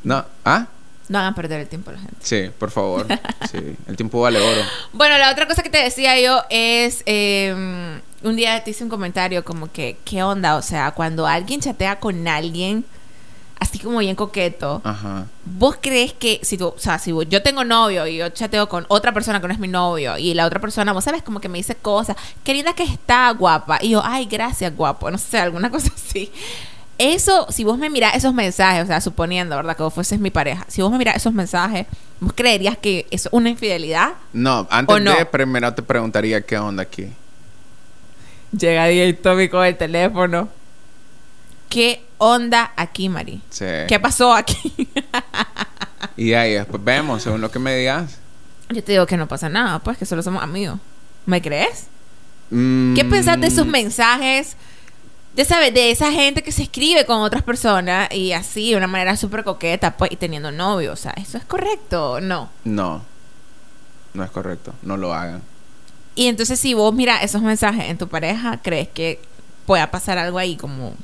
No, 0.03 0.25
¿ah? 0.45 0.67
No 1.09 1.19
hagan 1.19 1.35
perder 1.35 1.61
el 1.61 1.67
tiempo 1.67 1.89
a 1.89 1.93
la 1.93 1.99
gente. 1.99 2.15
Sí, 2.21 2.49
por 2.59 2.69
favor. 2.69 3.07
sí, 3.51 3.75
el 3.87 3.95
tiempo 3.95 4.19
vale 4.21 4.39
oro. 4.39 4.61
Bueno, 4.93 5.17
la 5.17 5.31
otra 5.31 5.47
cosa 5.47 5.63
que 5.63 5.69
te 5.69 5.77
decía 5.81 6.19
yo 6.19 6.43
es, 6.49 7.01
eh, 7.05 7.99
un 8.23 8.35
día 8.35 8.61
te 8.63 8.71
hice 8.71 8.83
un 8.83 8.89
comentario 8.89 9.43
como 9.45 9.71
que, 9.71 9.97
¿qué 10.03 10.23
onda? 10.23 10.55
O 10.57 10.61
sea, 10.61 10.91
cuando 10.91 11.25
alguien 11.25 11.61
chatea 11.61 11.99
con 11.99 12.27
alguien, 12.27 12.83
así 13.59 13.79
como 13.79 13.99
bien 13.99 14.15
coqueto, 14.15 14.81
Ajá. 14.83 15.25
¿vos 15.45 15.77
crees 15.81 16.13
que, 16.13 16.39
si 16.43 16.57
tú, 16.57 16.67
o 16.67 16.79
sea, 16.79 16.99
si 16.99 17.11
yo 17.29 17.41
tengo 17.41 17.63
novio 17.63 18.05
y 18.07 18.17
yo 18.17 18.29
chateo 18.29 18.69
con 18.69 18.85
otra 18.87 19.13
persona 19.13 19.39
que 19.41 19.47
no 19.47 19.53
es 19.53 19.59
mi 19.59 19.67
novio 19.67 20.17
y 20.17 20.33
la 20.33 20.45
otra 20.45 20.59
persona, 20.59 20.93
vos 20.93 21.03
sabes, 21.03 21.23
como 21.23 21.39
que 21.39 21.49
me 21.49 21.57
dice 21.57 21.75
cosas, 21.75 22.15
qué 22.43 22.53
linda 22.53 22.73
que 22.73 22.83
está, 22.83 23.31
guapa, 23.31 23.79
y 23.81 23.89
yo, 23.89 24.01
ay, 24.03 24.25
gracias, 24.25 24.75
guapo, 24.75 25.09
no 25.11 25.17
sé, 25.17 25.39
alguna 25.39 25.69
cosa 25.71 25.91
así. 25.95 26.31
Eso, 26.99 27.45
si 27.51 27.63
vos 27.63 27.77
me 27.77 27.91
mirás 27.91 28.15
esos 28.15 28.33
mensajes, 28.33 28.83
o 28.83 28.87
sea, 28.87 28.99
suponiendo, 29.01 29.55
¿verdad? 29.55 29.77
Que 29.77 29.83
vos 29.83 29.93
fueses 29.93 30.19
mi 30.19 30.31
pareja, 30.31 30.65
si 30.67 30.81
vos 30.81 30.91
me 30.91 30.97
mirás 30.97 31.17
esos 31.17 31.33
mensajes, 31.33 31.85
¿vos 32.19 32.33
creerías 32.35 32.77
que 32.77 33.05
es 33.11 33.29
una 33.31 33.49
infidelidad? 33.49 34.13
No, 34.33 34.67
antes 34.71 34.95
¿O 34.95 34.99
no? 34.99 35.13
de 35.15 35.25
primero 35.25 35.73
te 35.73 35.83
preguntaría 35.83 36.41
qué 36.41 36.57
onda 36.57 36.83
aquí. 36.83 37.07
Llega 38.57 38.85
Diego 38.87 39.19
Tommy 39.21 39.49
con 39.49 39.65
el 39.65 39.77
teléfono. 39.77 40.49
¿Qué 41.69 42.03
onda 42.17 42.71
aquí, 42.75 43.09
Mari? 43.09 43.41
Sí. 43.49 43.65
¿Qué 43.87 43.99
pasó 43.99 44.33
aquí? 44.33 44.89
Y 46.15 46.33
ahí 46.33 46.53
después 46.53 46.83
vemos, 46.83 47.21
según 47.21 47.41
lo 47.41 47.51
que 47.51 47.59
me 47.59 47.75
digas. 47.75 48.17
Yo 48.69 48.83
te 48.83 48.93
digo 48.93 49.05
que 49.05 49.17
no 49.17 49.27
pasa 49.27 49.49
nada, 49.49 49.79
pues 49.79 49.97
que 49.97 50.05
solo 50.05 50.23
somos 50.23 50.41
amigos. 50.43 50.79
¿Me 51.25 51.41
crees? 51.41 51.87
Mm, 52.49 52.95
¿Qué 52.95 53.05
pensás 53.05 53.39
de 53.39 53.47
esos 53.47 53.67
mensajes? 53.67 54.55
Ya 55.35 55.45
sabes, 55.45 55.73
de 55.73 55.91
esa 55.91 56.11
gente 56.11 56.41
que 56.41 56.51
se 56.51 56.63
escribe 56.63 57.05
con 57.05 57.21
otras 57.21 57.43
personas 57.43 58.11
y 58.11 58.33
así, 58.33 58.71
de 58.71 58.77
una 58.77 58.87
manera 58.87 59.15
súper 59.15 59.43
coqueta, 59.43 59.95
pues, 59.95 60.11
y 60.11 60.15
teniendo 60.15 60.51
novio. 60.51 60.93
O 60.93 60.95
sea, 60.95 61.13
¿eso 61.17 61.37
es 61.37 61.45
correcto 61.45 62.13
o 62.13 62.19
no? 62.19 62.49
No. 62.63 63.03
No 64.15 64.23
es 64.23 64.31
correcto. 64.31 64.73
No 64.81 64.97
lo 64.97 65.13
hagan. 65.13 65.43
Y 66.15 66.25
entonces, 66.25 66.59
si 66.59 66.73
vos 66.73 66.93
miras 66.95 67.23
esos 67.23 67.43
mensajes 67.43 67.85
en 67.85 67.97
tu 67.99 68.07
pareja, 68.07 68.59
¿crees 68.63 68.87
que 68.87 69.21
pueda 69.67 69.91
pasar 69.91 70.17
algo 70.17 70.39
ahí 70.39 70.55
como 70.55 70.95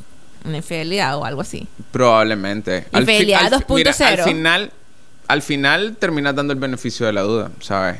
infidelidad 0.46 1.18
o 1.18 1.26
algo 1.26 1.42
así? 1.42 1.68
Probablemente. 1.92 2.86
Infidelidad 2.94 3.54
al 3.54 3.64
fi- 3.66 3.74
mira, 3.74 3.92
2.0. 3.94 4.06
Al 4.20 4.24
final, 4.24 4.72
al 5.28 5.42
final 5.42 5.96
terminas 5.98 6.36
dando 6.36 6.54
el 6.54 6.60
beneficio 6.60 7.06
de 7.06 7.14
la 7.14 7.22
duda, 7.22 7.52
¿sabes? 7.62 7.98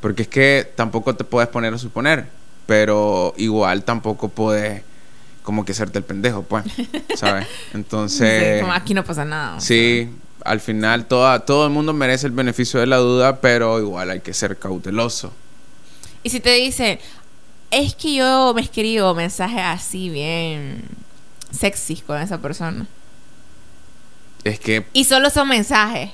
Porque 0.00 0.22
es 0.22 0.28
que 0.28 0.70
tampoco 0.76 1.14
te 1.14 1.24
puedes 1.24 1.48
poner 1.48 1.72
a 1.74 1.78
suponer. 1.78 2.26
Pero 2.66 3.34
igual 3.36 3.82
tampoco 3.82 4.28
puedes 4.28 4.82
como 5.42 5.64
que 5.64 5.72
hacerte 5.72 5.98
el 5.98 6.04
pendejo, 6.04 6.42
pues. 6.42 6.64
¿Sabes? 7.16 7.46
Entonces. 7.74 8.56
Sí, 8.56 8.60
como 8.60 8.72
aquí 8.72 8.94
no 8.94 9.04
pasa 9.04 9.24
nada. 9.24 9.58
Sí, 9.60 10.08
al 10.44 10.60
final 10.60 11.06
toda, 11.06 11.40
todo 11.40 11.64
el 11.66 11.72
mundo 11.72 11.92
merece 11.92 12.26
el 12.26 12.32
beneficio 12.32 12.78
de 12.80 12.86
la 12.86 12.96
duda, 12.98 13.40
pero 13.40 13.78
igual 13.80 14.10
hay 14.10 14.20
que 14.20 14.32
ser 14.32 14.56
cauteloso. 14.58 15.32
Y 16.22 16.30
si 16.30 16.38
te 16.40 16.50
dicen, 16.54 16.98
es 17.70 17.94
que 17.94 18.14
yo 18.14 18.52
me 18.54 18.60
escribo 18.60 19.14
mensajes 19.14 19.60
así 19.62 20.08
bien 20.10 20.82
sexys 21.50 22.02
con 22.02 22.20
esa 22.20 22.38
persona. 22.38 22.86
Es 24.44 24.58
que... 24.58 24.86
Y 24.92 25.04
solo 25.04 25.30
son 25.30 25.48
mensajes. 25.48 26.10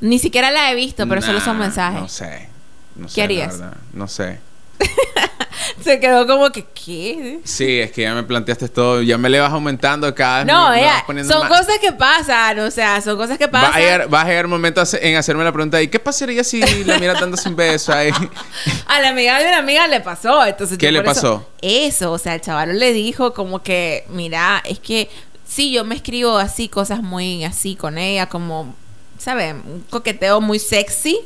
Ni 0.00 0.18
siquiera 0.18 0.50
la 0.50 0.70
he 0.70 0.74
visto, 0.74 1.08
pero 1.08 1.22
solo 1.22 1.40
son 1.40 1.58
mensajes. 1.58 2.00
No 2.00 2.08
sé. 2.08 2.48
No 2.94 3.08
sé, 3.08 3.48
No 3.92 4.08
sé. 4.08 4.40
Se 5.84 6.00
quedó 6.00 6.26
como 6.26 6.50
que, 6.50 6.64
¿qué? 6.64 7.40
Sí, 7.44 7.80
es 7.80 7.92
que 7.92 8.02
ya 8.02 8.14
me 8.14 8.22
planteaste 8.22 8.68
todo, 8.68 9.02
ya 9.02 9.18
me 9.18 9.28
le 9.28 9.40
vas 9.40 9.52
aumentando 9.52 10.14
cada 10.14 10.44
vez. 10.44 10.46
No, 10.52 10.70
me- 10.70 10.80
ella, 10.80 11.04
son 11.28 11.48
más. 11.48 11.60
cosas 11.60 11.78
que 11.80 11.92
pasan, 11.92 12.58
o 12.60 12.70
sea, 12.70 13.00
son 13.00 13.16
cosas 13.16 13.38
que 13.38 13.46
Va 13.46 13.52
pasan. 13.62 13.74
a, 13.74 13.78
llegar, 13.78 14.12
va 14.14 14.20
a 14.22 14.24
llegar 14.26 14.44
un 14.46 14.50
momento 14.52 14.82
en 15.00 15.16
hacerme 15.16 15.44
la 15.44 15.52
pregunta, 15.52 15.80
¿y 15.82 15.88
qué 15.88 15.98
pasaría 15.98 16.44
si 16.44 16.60
la 16.84 16.98
miras 16.98 17.20
dándose 17.20 17.48
un 17.48 17.56
beso 17.56 17.92
ahí? 17.92 18.10
A 18.86 19.00
la 19.00 19.10
amiga 19.10 19.38
de 19.38 19.46
una 19.48 19.58
amiga 19.58 19.86
le 19.88 20.00
pasó, 20.00 20.44
entonces 20.44 20.78
¿Qué 20.78 20.90
le 20.92 20.98
eso- 21.00 21.04
pasó? 21.06 21.48
Eso, 21.60 22.12
o 22.12 22.18
sea, 22.18 22.34
el 22.34 22.40
chaval 22.40 22.78
le 22.78 22.92
dijo 22.92 23.34
como 23.34 23.62
que, 23.62 24.04
mira, 24.10 24.62
es 24.64 24.78
que 24.78 25.08
sí, 25.46 25.72
yo 25.72 25.84
me 25.84 25.94
escribo 25.94 26.36
así, 26.38 26.68
cosas 26.68 27.02
muy 27.02 27.44
así 27.44 27.74
con 27.76 27.98
ella, 27.98 28.28
como, 28.28 28.74
¿sabes? 29.18 29.54
Un 29.54 29.84
coqueteo 29.90 30.40
muy 30.40 30.58
sexy, 30.58 31.18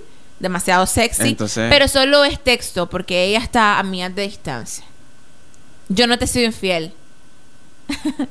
demasiado 0.42 0.84
sexy, 0.86 1.28
Entonces- 1.30 1.70
pero 1.70 1.88
solo 1.88 2.24
es 2.24 2.38
texto 2.42 2.90
porque 2.90 3.24
ella 3.24 3.38
está 3.38 3.78
a 3.78 3.82
millas 3.82 4.14
de 4.14 4.22
distancia. 4.22 4.84
Yo 5.88 6.06
no 6.06 6.18
te 6.18 6.26
soy 6.26 6.44
infiel. 6.44 6.92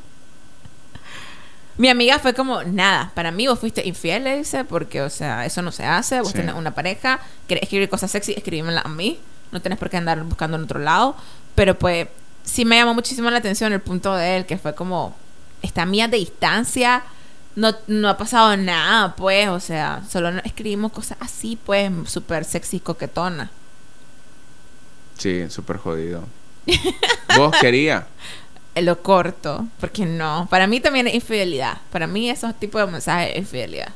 Mi 1.77 1.87
amiga 1.89 2.19
fue 2.19 2.33
como, 2.33 2.63
nada, 2.63 3.11
para 3.15 3.31
mí 3.31 3.47
vos 3.47 3.57
fuiste 3.59 3.87
infiel, 3.87 4.25
le 4.25 4.37
dice, 4.37 4.65
porque, 4.65 5.01
o 5.01 5.09
sea, 5.09 5.45
eso 5.45 5.61
no 5.63 5.71
se 5.71 5.83
hace, 5.85 6.19
vos 6.19 6.27
Sí. 6.31 6.35
tenés 6.37 6.53
una 6.53 6.75
pareja, 6.75 7.19
querés 7.47 7.63
escribir 7.63 7.89
cosas 7.89 8.11
sexy, 8.11 8.33
escríbemela 8.33 8.81
a 8.81 8.89
mí, 8.89 9.19
no 9.51 9.61
tenés 9.61 9.79
por 9.79 9.89
qué 9.89 9.97
andar 9.97 10.21
buscando 10.23 10.57
en 10.57 10.63
otro 10.65 10.79
lado, 10.79 11.15
pero 11.55 11.79
pues 11.79 12.07
sí 12.43 12.65
me 12.65 12.75
llamó 12.75 12.93
muchísimo 12.93 13.31
la 13.31 13.37
atención 13.39 13.73
el 13.73 13.81
punto 13.81 14.13
de 14.15 14.35
él, 14.37 14.45
que 14.45 14.57
fue 14.57 14.75
como, 14.75 15.15
está 15.63 15.83
a 15.83 15.85
millas 15.85 16.11
de 16.11 16.17
distancia, 16.17 17.03
no, 17.55 17.75
no 17.87 18.09
ha 18.09 18.17
pasado 18.17 18.55
nada, 18.57 19.15
pues, 19.15 19.47
o 19.49 19.59
sea, 19.59 20.01
solo 20.09 20.31
no- 20.31 20.41
escribimos 20.45 20.91
cosas 20.91 21.17
así, 21.19 21.57
pues, 21.65 21.91
súper 22.07 22.45
sexy, 22.45 22.79
coquetona. 22.79 23.49
Sí, 25.17 25.49
súper 25.49 25.77
jodido. 25.77 26.23
¿Vos 27.37 27.55
quería? 27.61 28.07
En 28.73 28.85
lo 28.85 29.01
corto, 29.01 29.65
porque 29.79 30.05
no, 30.05 30.47
para 30.49 30.65
mí 30.67 30.79
también 30.79 31.07
es 31.07 31.13
infidelidad, 31.15 31.77
para 31.91 32.07
mí 32.07 32.29
esos 32.29 32.57
tipos 32.57 32.81
de 32.85 32.91
mensajes 32.91 33.31
es 33.33 33.37
infidelidad. 33.39 33.89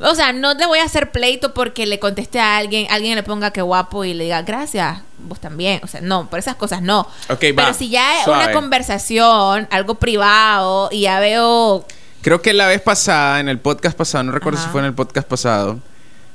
O 0.00 0.14
sea, 0.14 0.32
no 0.34 0.56
te 0.58 0.66
voy 0.66 0.78
a 0.80 0.84
hacer 0.84 1.10
pleito 1.10 1.54
porque 1.54 1.86
le 1.86 1.98
contesté 1.98 2.38
a 2.38 2.58
alguien, 2.58 2.86
alguien 2.90 3.14
le 3.14 3.22
ponga 3.22 3.50
que 3.52 3.62
guapo 3.62 4.04
y 4.04 4.12
le 4.12 4.24
diga 4.24 4.42
gracias, 4.42 4.98
vos 5.18 5.40
también. 5.40 5.80
O 5.84 5.86
sea, 5.86 6.02
no, 6.02 6.28
por 6.28 6.38
esas 6.38 6.56
cosas 6.56 6.82
no. 6.82 7.00
Ok, 7.30 7.38
Pero 7.38 7.56
va, 7.62 7.72
si 7.72 7.88
ya 7.88 8.18
es 8.18 8.24
suave. 8.24 8.44
una 8.44 8.52
conversación, 8.52 9.66
algo 9.70 9.94
privado, 9.94 10.90
y 10.92 11.02
ya 11.02 11.18
veo 11.18 11.86
Creo 12.26 12.42
que 12.42 12.52
la 12.52 12.66
vez 12.66 12.80
pasada, 12.82 13.38
en 13.38 13.48
el 13.48 13.60
podcast 13.60 13.96
pasado, 13.96 14.24
no 14.24 14.32
recuerdo 14.32 14.58
Ajá. 14.58 14.66
si 14.66 14.72
fue 14.72 14.80
en 14.80 14.86
el 14.86 14.94
podcast 14.94 15.28
pasado, 15.28 15.78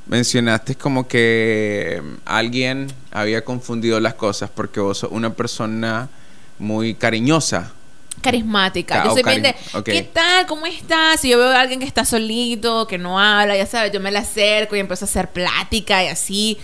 mencionaste 0.07 0.75
como 0.75 1.05
que 1.05 2.01
mm, 2.01 2.13
alguien 2.23 2.87
había 3.11 3.43
confundido 3.43 3.99
las 3.99 4.13
cosas 4.13 4.49
porque 4.55 4.79
vos 4.79 4.99
sos 4.99 5.11
una 5.11 5.33
persona 5.33 6.07
muy 6.59 6.95
cariñosa. 6.95 7.73
carismática. 8.21 9.01
Ah, 9.01 9.05
Yo 9.07 9.13
soy 9.15 9.23
bien 9.23 9.41
de. 9.43 9.55
¿qué 9.83 10.03
tal? 10.03 10.45
¿Cómo 10.47 10.65
estás? 10.65 11.19
Si 11.19 11.27
yo 11.29 11.37
veo 11.37 11.49
a 11.49 11.59
alguien 11.59 11.81
que 11.81 11.85
está 11.87 12.05
solito, 12.05 12.87
que 12.87 12.97
no 12.97 13.19
habla, 13.19 13.57
ya 13.57 13.65
sabes, 13.65 13.91
yo 13.91 13.99
me 13.99 14.11
le 14.11 14.19
acerco 14.19 14.77
y 14.77 14.79
empiezo 14.79 15.03
a 15.03 15.07
hacer 15.09 15.27
plática 15.29 16.01
y 16.05 16.07
así. 16.07 16.57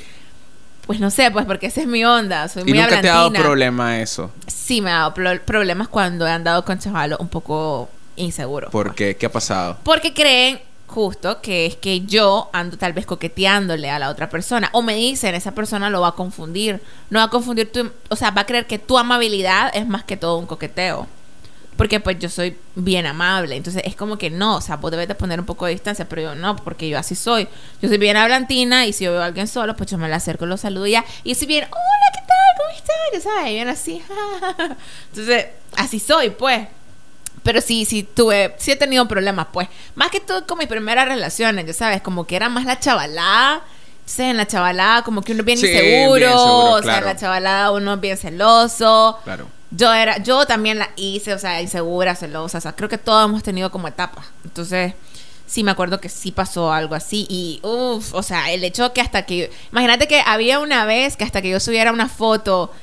Pues 0.86 1.02
no 1.02 1.10
sé, 1.12 1.30
pues 1.32 1.46
porque 1.46 1.66
esa 1.68 1.82
es 1.82 1.88
mi 1.88 2.06
onda. 2.06 2.48
Soy 2.48 2.64
¿Y 2.66 2.70
muy 2.70 2.80
nunca 2.80 3.02
te 3.02 3.10
ha 3.10 3.12
dado 3.12 3.26
hablantina. 3.26 3.44
problema 3.46 4.00
eso? 4.00 4.32
Sí, 4.48 4.80
me 4.80 4.90
ha 4.90 5.00
dado 5.00 5.14
pro- 5.14 5.42
problemas 5.44 5.90
cuando 5.90 6.26
he 6.26 6.32
andado 6.32 6.64
con 6.64 6.80
chavalos 6.80 7.20
un 7.20 7.28
poco 7.28 7.90
inseguros. 8.18 8.72
¿Por 8.72 8.94
qué? 8.94 9.16
¿Qué 9.16 9.26
ha 9.28 9.32
pasado? 9.32 9.78
Porque 9.84 10.14
creen 10.14 10.60
justo 10.88 11.42
que 11.42 11.66
es 11.66 11.76
que 11.76 12.02
yo 12.02 12.50
ando 12.54 12.78
tal 12.78 12.94
vez 12.94 13.06
coqueteándole 13.06 13.90
a 13.90 14.00
la 14.00 14.10
otra 14.10 14.30
persona. 14.30 14.70
O 14.74 14.82
me 14.82 14.96
dicen, 14.96 15.36
esa 15.36 15.54
persona 15.54 15.90
lo 15.90 16.02
va 16.02 16.10
a 16.10 16.12
confundir. 16.14 16.82
No 17.10 17.20
va 17.20 17.26
a 17.26 17.30
confundir 17.30 17.72
tu... 17.72 17.92
O 18.10 18.16
sea, 18.16 18.32
va 18.32 18.42
a 18.42 18.46
creer 18.46 18.66
que 18.68 18.80
tu 18.80 18.98
amabilidad 18.98 19.70
es 19.76 19.88
más 19.88 20.04
que 20.04 20.18
todo 20.18 20.38
un 20.38 20.48
coqueteo. 20.48 21.08
Porque 21.76 22.00
pues 22.00 22.18
yo 22.18 22.30
soy 22.30 22.58
bien 22.74 23.06
amable. 23.06 23.56
Entonces 23.56 23.84
es 23.86 23.96
como 23.96 24.18
que 24.18 24.32
no, 24.32 24.56
o 24.56 24.62
sea, 24.62 24.78
vos 24.78 24.90
debes 24.90 25.08
de 25.08 25.14
poner 25.14 25.40
un 25.40 25.46
poco 25.46 25.68
de 25.68 25.74
distancia, 25.74 26.10
pero 26.10 26.24
yo 26.24 26.36
no, 26.36 26.56
porque 26.56 26.90
yo 26.90 26.98
así 26.98 27.14
soy. 27.14 27.48
Yo 27.82 27.90
soy 27.90 28.00
bien 28.00 28.18
hablantina 28.18 28.88
y 28.88 28.94
si 28.94 29.04
yo 29.04 29.12
veo 29.12 29.22
a 29.22 29.26
alguien 29.26 29.48
solo, 29.48 29.76
pues 29.76 29.92
yo 29.92 29.98
me 30.00 30.08
le 30.08 30.16
acerco, 30.16 30.48
lo 30.48 30.58
saludo 30.58 30.88
y 30.88 30.92
ya. 30.92 31.06
Y 31.24 31.36
soy 31.36 31.48
bien, 31.48 31.66
hola, 31.66 32.08
¿qué 32.14 32.22
tal? 32.28 32.38
¿Cómo 32.58 32.70
estás? 32.76 32.96
Ya 33.14 33.22
sabes, 33.22 33.54
bien 33.54 33.70
así. 33.70 34.02
Entonces, 35.12 35.48
así 35.76 36.00
soy, 36.00 36.32
pues. 36.32 36.68
Pero 37.48 37.62
sí, 37.62 37.86
sí 37.86 38.04
tuve, 38.04 38.54
sí 38.58 38.72
he 38.72 38.76
tenido 38.76 39.08
problemas, 39.08 39.48
pues. 39.54 39.70
Más 39.96 40.12
que 40.12 40.20
todo 40.20 40.46
con 40.46 40.58
mis 40.58 40.68
primeras 40.68 41.08
relaciones, 41.08 41.66
ya 41.66 41.72
sabes, 41.72 42.02
como 42.02 42.28
que 42.28 42.36
era 42.36 42.50
más 42.50 42.66
la 42.66 42.78
chavalada. 42.78 43.62
Sí, 44.06 44.24
en 44.24 44.36
la 44.36 44.46
chavalada 44.46 45.02
como 45.04 45.22
que 45.22 45.32
uno 45.32 45.44
es 45.44 45.46
bien 45.46 45.58
Sí, 45.58 45.68
inseguro, 45.68 46.16
bien 46.18 46.30
seguro, 46.30 46.72
o 46.74 46.84
sea, 46.84 46.98
en 46.98 47.06
la 47.06 47.16
chavalada 47.16 47.72
uno 47.72 47.94
es 47.94 48.02
bien 48.02 48.18
celoso. 48.18 49.20
Claro. 49.24 49.48
Yo 49.72 49.94
era, 49.94 50.18
yo 50.18 50.46
también 50.46 50.78
la 50.78 50.90
hice, 50.98 51.34
o 51.34 51.40
sea, 51.40 51.62
insegura, 51.62 52.16
celosa, 52.16 52.58
o 52.58 52.62
sea, 52.62 52.76
creo 52.76 52.90
que 52.90 52.98
todos 52.98 53.24
hemos 53.24 53.44
tenido 53.44 53.72
como 53.72 53.88
etapas. 53.88 54.26
Entonces, 54.44 54.94
sí 55.46 55.64
me 55.64 55.72
acuerdo 55.72 56.02
que 56.02 56.10
sí 56.10 56.34
pasó 56.34 56.74
algo 56.74 56.96
así 56.96 57.28
y 57.30 57.62
uff, 57.64 58.14
o 58.14 58.24
sea, 58.24 58.52
el 58.52 58.66
hecho 58.66 58.92
que 58.92 59.00
hasta 59.00 59.22
que 59.22 59.52
imagínate 59.72 60.10
que 60.10 60.22
había 60.26 60.60
una 60.60 60.84
vez 60.84 61.16
que 61.16 61.24
hasta 61.24 61.42
que 61.42 61.50
yo 61.50 61.62
subiera 61.62 61.94
una 61.94 62.10
foto 62.10 62.74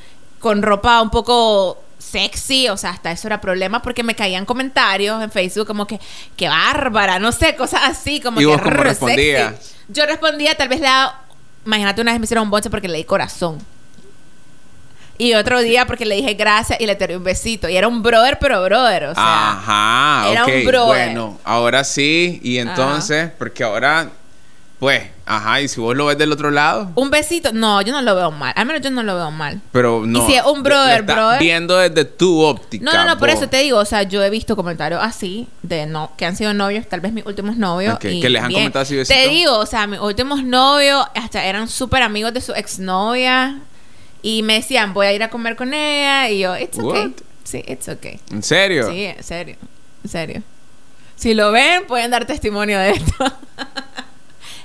con 0.40 0.62
ropa 0.62 1.02
un 1.02 1.10
poco 1.10 1.84
sexy, 2.10 2.68
o 2.68 2.76
sea, 2.76 2.90
hasta 2.90 3.10
eso 3.10 3.28
era 3.28 3.40
problema 3.40 3.82
porque 3.82 4.02
me 4.02 4.14
caían 4.14 4.44
comentarios 4.44 5.22
en 5.22 5.30
Facebook 5.30 5.66
como 5.66 5.86
que 5.86 5.98
qué 6.36 6.48
bárbara, 6.48 7.18
no 7.18 7.32
sé, 7.32 7.56
cosas 7.56 7.80
así 7.84 8.20
como 8.20 8.40
¿Y 8.40 8.44
que 8.44 8.48
vos 8.48 8.60
cómo 8.60 8.70
rrr, 8.70 8.84
respondías? 8.84 9.54
sexy. 9.56 9.74
Yo 9.88 10.06
respondía, 10.06 10.54
tal 10.54 10.68
vez 10.68 10.80
la 10.80 11.20
imagínate 11.66 12.00
una 12.00 12.12
vez 12.12 12.20
me 12.20 12.24
hicieron 12.24 12.44
un 12.44 12.50
boche 12.50 12.70
porque 12.70 12.88
le 12.88 12.98
di 12.98 13.04
corazón. 13.04 13.58
Y 15.16 15.34
otro 15.34 15.60
día 15.60 15.86
porque 15.86 16.04
le 16.04 16.16
dije 16.16 16.34
gracias 16.34 16.80
y 16.80 16.86
le 16.86 16.96
tiré 16.96 17.16
un 17.16 17.22
besito. 17.22 17.68
Y 17.68 17.76
era 17.76 17.86
un 17.86 18.02
brother, 18.02 18.38
pero 18.40 18.62
brother, 18.64 19.04
o 19.04 19.14
sea. 19.14 19.52
Ajá, 19.52 20.28
era 20.28 20.44
un 20.44 20.64
brother. 20.64 21.06
Bueno, 21.06 21.38
ahora 21.44 21.84
sí. 21.84 22.40
Y 22.42 22.58
entonces, 22.58 23.30
porque 23.38 23.62
ahora, 23.62 24.10
pues, 24.78 25.02
ajá, 25.24 25.60
y 25.60 25.68
si 25.68 25.80
vos 25.80 25.96
lo 25.96 26.06
ves 26.06 26.18
del 26.18 26.32
otro 26.32 26.50
lado, 26.50 26.90
Un 26.94 27.10
besito, 27.10 27.52
no, 27.52 27.80
yo 27.82 27.92
no 27.92 28.02
lo 28.02 28.14
veo 28.14 28.30
mal. 28.30 28.52
Al 28.56 28.66
menos 28.66 28.82
yo 28.82 28.90
no 28.90 29.02
lo 29.02 29.14
veo 29.14 29.30
mal. 29.30 29.60
pero 29.72 30.04
no. 30.04 30.22
Y 30.24 30.26
si 30.26 30.34
es 30.34 30.44
un 30.44 30.62
brother, 30.62 31.02
brother. 31.02 31.38
viendo 31.40 31.76
desde 31.78 32.04
tu 32.04 32.40
óptica. 32.42 32.84
No, 32.84 32.92
no, 32.92 33.04
no, 33.06 33.18
por 33.18 33.30
vos. 33.30 33.38
eso 33.38 33.48
te 33.48 33.58
digo, 33.58 33.78
o 33.78 33.84
sea, 33.84 34.02
yo 34.02 34.22
he 34.22 34.30
visto 34.30 34.56
comentarios 34.56 35.00
así 35.02 35.48
de 35.62 35.86
no 35.86 36.12
que 36.16 36.26
han 36.26 36.36
sido 36.36 36.52
novios, 36.52 36.86
tal 36.88 37.00
vez 37.00 37.12
mis 37.12 37.24
últimos 37.24 37.56
novios. 37.56 37.94
Ok, 37.94 38.04
y 38.06 38.20
que 38.20 38.28
les 38.28 38.42
han 38.42 38.48
bien. 38.48 38.60
comentado 38.60 38.82
así 38.82 38.96
besito. 38.96 39.18
Te 39.18 39.28
digo, 39.28 39.56
o 39.58 39.66
sea, 39.66 39.86
mis 39.86 40.00
últimos 40.00 40.44
novios 40.44 41.04
hasta 41.14 41.44
eran 41.44 41.68
súper 41.68 42.02
amigos 42.02 42.34
de 42.34 42.40
su 42.40 42.52
exnovia 42.52 43.60
y 44.22 44.42
me 44.42 44.54
decían, 44.54 44.92
voy 44.92 45.06
a 45.06 45.12
ir 45.12 45.22
a 45.22 45.30
comer 45.30 45.56
con 45.56 45.72
ella 45.72 46.28
y 46.30 46.40
yo, 46.40 46.56
it's 46.56 46.78
okay. 46.78 47.02
What? 47.06 47.12
Sí, 47.44 47.62
it's 47.66 47.88
okay. 47.88 48.18
¿En 48.30 48.42
serio? 48.42 48.90
Sí, 48.90 49.04
en 49.04 49.22
serio, 49.22 49.56
en 50.02 50.10
serio. 50.10 50.42
Si 51.16 51.34
lo 51.34 51.52
ven, 51.52 51.86
pueden 51.86 52.10
dar 52.10 52.26
testimonio 52.26 52.78
de 52.78 52.90
esto. 52.90 53.12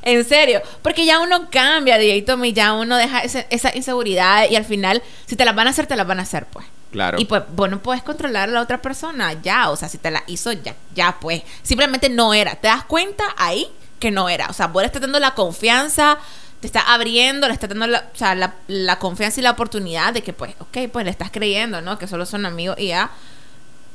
en 0.02 0.24
serio, 0.26 0.62
porque 0.82 1.06
ya 1.06 1.20
uno 1.20 1.50
cambia, 1.50 1.98
DJ 1.98 2.22
Tommy, 2.24 2.54
ya 2.54 2.74
uno 2.74 2.96
deja 2.98 3.20
ese- 3.20 3.48
esa 3.50 3.76
inseguridad 3.76 4.50
y 4.50 4.56
al 4.56 4.66
final, 4.66 5.02
si 5.26 5.36
te 5.36 5.46
las 5.46 5.56
van 5.56 5.68
a 5.68 5.70
hacer, 5.72 5.88
te 5.88 5.96
las 5.96 6.08
van 6.08 6.20
a 6.20 6.24
hacer, 6.24 6.46
pues. 6.46 6.66
Claro. 6.92 7.20
Y 7.20 7.26
pues, 7.26 7.44
vos 7.56 7.70
no 7.70 7.84
puedes 7.84 8.02
controlar 8.02 8.50
a 8.50 8.52
la 8.52 8.62
otra 8.62 8.82
persona, 8.82 9.34
ya, 9.42 9.70
o 9.70 9.76
sea, 9.76 9.88
si 9.90 9.98
te 10.00 10.10
la 10.10 10.24
hizo, 10.28 10.52
ya, 10.52 10.76
ya, 10.96 11.18
pues. 11.22 11.44
Simplemente 11.62 12.10
no 12.10 12.34
era. 12.34 12.56
¿Te 12.56 12.68
das 12.68 12.84
cuenta 12.86 13.24
ahí 13.38 13.68
que 14.00 14.10
no 14.10 14.28
era? 14.30 14.48
O 14.50 14.54
sea, 14.54 14.68
vos 14.68 14.82
le 14.82 14.88
estás 14.88 15.02
dando 15.04 15.20
la 15.20 15.36
confianza, 15.36 16.18
te 16.62 16.66
estás 16.68 16.84
abriendo, 16.88 17.48
le 17.48 17.54
estás 17.54 17.70
dando 17.70 17.86
la, 17.86 18.00
o 18.12 18.18
sea, 18.18 18.34
la, 18.34 18.56
la 18.68 18.98
confianza 18.98 19.40
y 19.40 19.44
la 19.44 19.52
oportunidad 19.52 20.14
de 20.14 20.24
que, 20.24 20.34
pues, 20.34 20.56
ok, 20.60 20.90
pues 20.92 21.06
le 21.06 21.12
estás 21.12 21.30
creyendo, 21.32 21.80
¿no? 21.82 22.00
Que 22.00 22.08
solo 22.08 22.26
son 22.26 22.46
amigos 22.48 22.76
y 22.80 22.88
ya. 22.88 23.12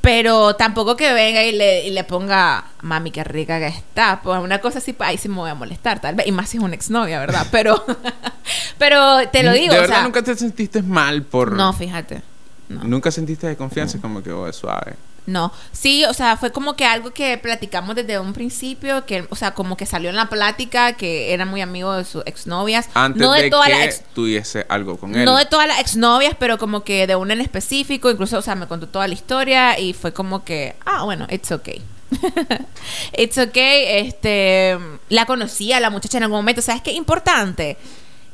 Pero 0.05 0.55
tampoco 0.55 0.97
que 0.97 1.12
venga 1.14 1.43
y 1.43 1.53
le, 1.53 1.87
y 1.87 1.90
le 1.90 2.05
ponga, 2.05 2.67
mami, 2.83 3.11
qué 3.11 3.25
rica 3.25 3.59
que 3.59 3.69
está. 3.69 4.21
Pues 4.23 4.38
una 4.38 4.61
cosa 4.61 4.79
así, 4.79 4.93
pues 4.93 5.09
ahí 5.09 5.17
sí 5.19 5.29
me 5.31 5.37
voy 5.37 5.51
a 5.51 5.55
molestar, 5.55 5.99
tal 5.99 6.14
vez. 6.14 6.27
Y 6.27 6.33
más 6.33 6.51
si 6.51 6.59
es 6.59 6.62
una 6.62 6.75
exnovia, 6.75 7.19
¿verdad? 7.19 7.47
Pero, 7.51 7.83
pero 8.79 9.27
te 9.31 9.43
lo 9.43 9.53
digo, 9.53 9.73
¿De 9.73 9.79
o 9.79 9.83
verdad 9.83 9.97
sea. 9.97 10.05
nunca 10.05 10.23
te 10.23 10.37
sentiste 10.37 10.83
mal 10.83 11.23
por. 11.23 11.53
No, 11.53 11.73
fíjate. 11.73 12.23
No. 12.69 12.85
Nunca 12.85 13.11
sentiste 13.11 13.47
de 13.47 13.57
confianza, 13.57 13.99
como 13.99 14.23
que, 14.23 14.31
oh, 14.31 14.47
es 14.47 14.57
suave. 14.57 14.95
No, 15.27 15.53
sí, 15.73 16.05
o 16.05 16.13
sea, 16.13 16.37
fue 16.37 16.53
como 16.53 16.77
que 16.77 16.85
algo 16.85 17.11
que 17.13 17.39
platicamos 17.39 17.95
desde 17.97 18.19
un 18.19 18.35
principio, 18.35 19.07
que, 19.07 19.27
o 19.31 19.37
sea, 19.37 19.55
como 19.55 19.75
que 19.77 19.87
salió 19.87 20.11
en 20.11 20.17
la 20.17 20.29
plática, 20.29 20.93
que 20.93 21.33
era 21.33 21.47
muy 21.47 21.63
amigo 21.63 21.95
de 21.95 22.05
sus 22.05 22.23
exnovias. 22.27 22.91
Antes 22.93 23.23
no 23.23 23.33
de, 23.33 23.45
de 23.45 23.51
todas 23.51 23.69
que 23.69 23.75
las 23.75 23.85
ex- 23.87 24.05
tuviese 24.15 24.67
algo 24.69 24.99
con 24.99 25.15
él. 25.15 25.25
no 25.25 25.37
de 25.37 25.47
todas 25.47 25.67
las 25.67 25.81
exnovias, 25.81 26.35
pero 26.39 26.59
como 26.59 26.85
que 26.85 27.07
de 27.07 27.17
una 27.17 27.33
en 27.33 27.41
específico, 27.41 28.11
incluso, 28.11 28.37
o 28.37 28.43
sea, 28.43 28.55
me 28.55 28.67
contó 28.67 28.87
toda 28.89 29.09
la 29.09 29.15
historia 29.15 29.79
y 29.79 29.95
fue 29.95 30.13
como 30.13 30.45
que, 30.45 30.77
ah, 30.85 31.05
bueno, 31.05 31.27
it's 31.31 31.51
okay. 31.53 31.83
it's 33.17 33.39
okay, 33.39 34.07
este, 34.07 34.79
la 35.09 35.27
conocía 35.27 35.81
la 35.81 35.91
muchacha 35.91 36.19
en 36.19 36.25
algún 36.25 36.39
momento, 36.39 36.63
¿sabes 36.63 36.83
qué? 36.83 36.93
Importante 36.93 37.77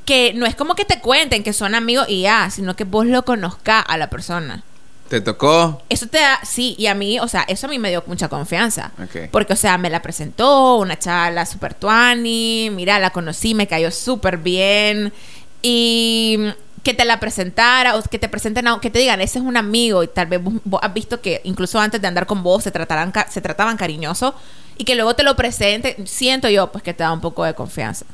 que 0.05 0.33
no 0.35 0.44
es 0.46 0.57
como 0.57 0.74
que 0.74 0.85
te 0.85 0.98
cuenten 1.00 1.44
que 1.44 1.53
son 1.53 1.74
amigos 1.74 2.07
y 2.09 2.22
ya, 2.22 2.50
sino 2.50 2.74
que 2.74 2.83
vos 2.85 3.07
lo 3.07 3.24
conozcas 3.24 3.85
a 3.87 3.96
la 3.96 4.11
persona. 4.11 4.64
¿Te 5.11 5.20
tocó? 5.20 5.83
Eso 5.88 6.07
te 6.07 6.18
da, 6.18 6.38
sí, 6.44 6.77
y 6.79 6.87
a 6.87 6.94
mí, 6.94 7.18
o 7.18 7.27
sea, 7.27 7.42
eso 7.49 7.66
a 7.66 7.70
mí 7.70 7.81
me 7.81 7.90
dio 7.90 8.05
mucha 8.07 8.29
confianza. 8.29 8.92
Porque, 9.33 9.53
o 9.55 9.57
sea, 9.57 9.77
me 9.77 9.90
la 9.90 10.01
presentó 10.03 10.77
una 10.77 10.96
chala 10.96 11.44
super 11.46 11.75
tuani, 11.75 12.70
mira, 12.73 13.01
la 13.01 13.11
conocí, 13.11 13.53
me 13.53 13.66
cayó 13.66 13.90
súper 13.90 14.37
bien. 14.38 15.12
Y 15.62 16.38
que 16.85 16.94
te 16.94 17.05
la 17.05 17.18
presentara, 17.18 17.96
o 17.96 18.03
que 18.05 18.20
te 18.20 18.29
presenten, 18.29 18.68
a- 18.68 18.79
que 18.81 18.88
te 18.88 19.01
digan, 19.01 19.20
ese 19.20 19.40
es 19.40 19.44
un 19.44 19.57
amigo, 19.57 20.05
y 20.05 20.07
tal 20.07 20.29
vez 20.29 20.40
vos, 20.42 20.55
vos 20.64 20.81
has 20.83 20.94
visto 20.94 21.20
que 21.20 21.40
incluso 21.42 21.81
antes 21.81 22.01
de 22.01 22.07
andar 22.07 22.27
con 22.27 22.44
vos 22.44 22.62
se, 22.62 22.70
tratarán, 22.70 23.11
ca- 23.11 23.27
se 23.29 23.40
trataban 23.40 23.77
cariñoso, 23.77 24.33
y 24.79 24.85
que 24.85 24.94
luego 24.94 25.14
te 25.14 25.25
lo 25.25 25.35
presenten, 25.35 26.07
siento 26.07 26.49
yo, 26.49 26.70
pues 26.70 26.85
que 26.85 26.94
te 26.94 27.03
da 27.03 27.12
un 27.12 27.20
poco 27.20 27.44
de 27.44 27.53
confianza. 27.55 28.07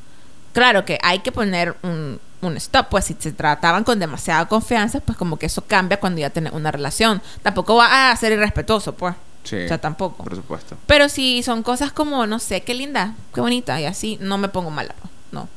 Claro 0.55 0.87
que 0.87 0.99
hay 1.03 1.19
que 1.19 1.31
poner 1.31 1.77
un, 1.83 2.19
un 2.47 2.57
stop, 2.57 2.87
pues 2.89 3.05
si 3.07 3.17
se 3.19 3.33
trataban 3.33 3.85
con 3.85 3.99
demasiada 3.99 4.47
confianza, 4.47 5.01
pues 5.01 5.17
como 5.19 5.39
que 5.39 5.47
eso 5.47 5.63
cambia 5.67 5.99
cuando 6.01 6.21
ya 6.21 6.31
tenés 6.31 6.53
una 6.53 6.71
relación. 6.73 7.21
Tampoco 7.43 7.77
va 7.77 8.11
a 8.11 8.17
ser 8.17 8.33
irrespetuoso, 8.33 8.95
pues. 8.95 9.15
Sí. 9.45 9.57
O 9.65 9.69
sea, 9.69 9.79
tampoco. 9.79 10.25
Por 10.25 10.35
supuesto. 10.35 10.77
Pero 10.87 11.09
si 11.09 11.43
son 11.43 11.63
cosas 11.63 11.93
como, 11.93 12.27
no 12.27 12.39
sé, 12.39 12.63
qué 12.63 12.75
linda, 12.75 13.15
qué 13.35 13.41
bonita, 13.41 13.81
y 13.81 13.85
así, 13.85 14.19
no 14.21 14.39
me 14.39 14.49
pongo 14.49 14.71
mala, 14.71 14.95
pues, 15.01 15.13
no. 15.31 15.49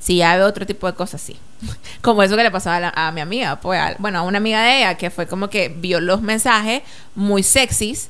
Si 0.00 0.16
ya 0.16 0.36
veo 0.36 0.46
otro 0.48 0.66
tipo 0.66 0.88
de 0.88 0.94
cosas, 0.94 1.20
sí. 1.20 1.38
Como 2.02 2.24
eso 2.24 2.36
que 2.36 2.42
le 2.42 2.50
pasó 2.50 2.70
a, 2.70 2.80
la- 2.80 2.92
a 2.96 3.12
mi 3.12 3.20
amiga, 3.20 3.60
pues, 3.60 3.80
a- 3.80 3.94
bueno, 3.98 4.18
a 4.18 4.22
una 4.22 4.38
amiga 4.38 4.62
de 4.62 4.78
ella, 4.78 4.96
que 4.96 5.10
fue 5.10 5.28
como 5.28 5.48
que 5.48 5.68
vio 5.68 6.00
los 6.00 6.20
mensajes 6.22 6.82
muy 7.14 7.44
sexys, 7.44 8.08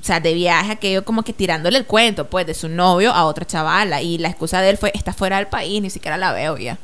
o 0.00 0.04
sea, 0.04 0.18
de 0.20 0.32
viaje, 0.32 0.72
aquello 0.72 1.04
como 1.04 1.22
que 1.22 1.34
tirándole 1.34 1.76
el 1.76 1.84
cuento, 1.84 2.26
pues, 2.28 2.46
de 2.46 2.54
su 2.54 2.70
novio 2.70 3.12
a 3.12 3.26
otra 3.26 3.46
chavala, 3.46 4.00
y 4.00 4.16
la 4.16 4.28
excusa 4.28 4.62
de 4.62 4.70
él 4.70 4.78
fue, 4.78 4.90
está 4.94 5.12
fuera 5.12 5.36
del 5.36 5.48
país, 5.48 5.82
ni 5.82 5.90
siquiera 5.90 6.16
la 6.16 6.32
veo 6.32 6.56
ya. 6.56 6.78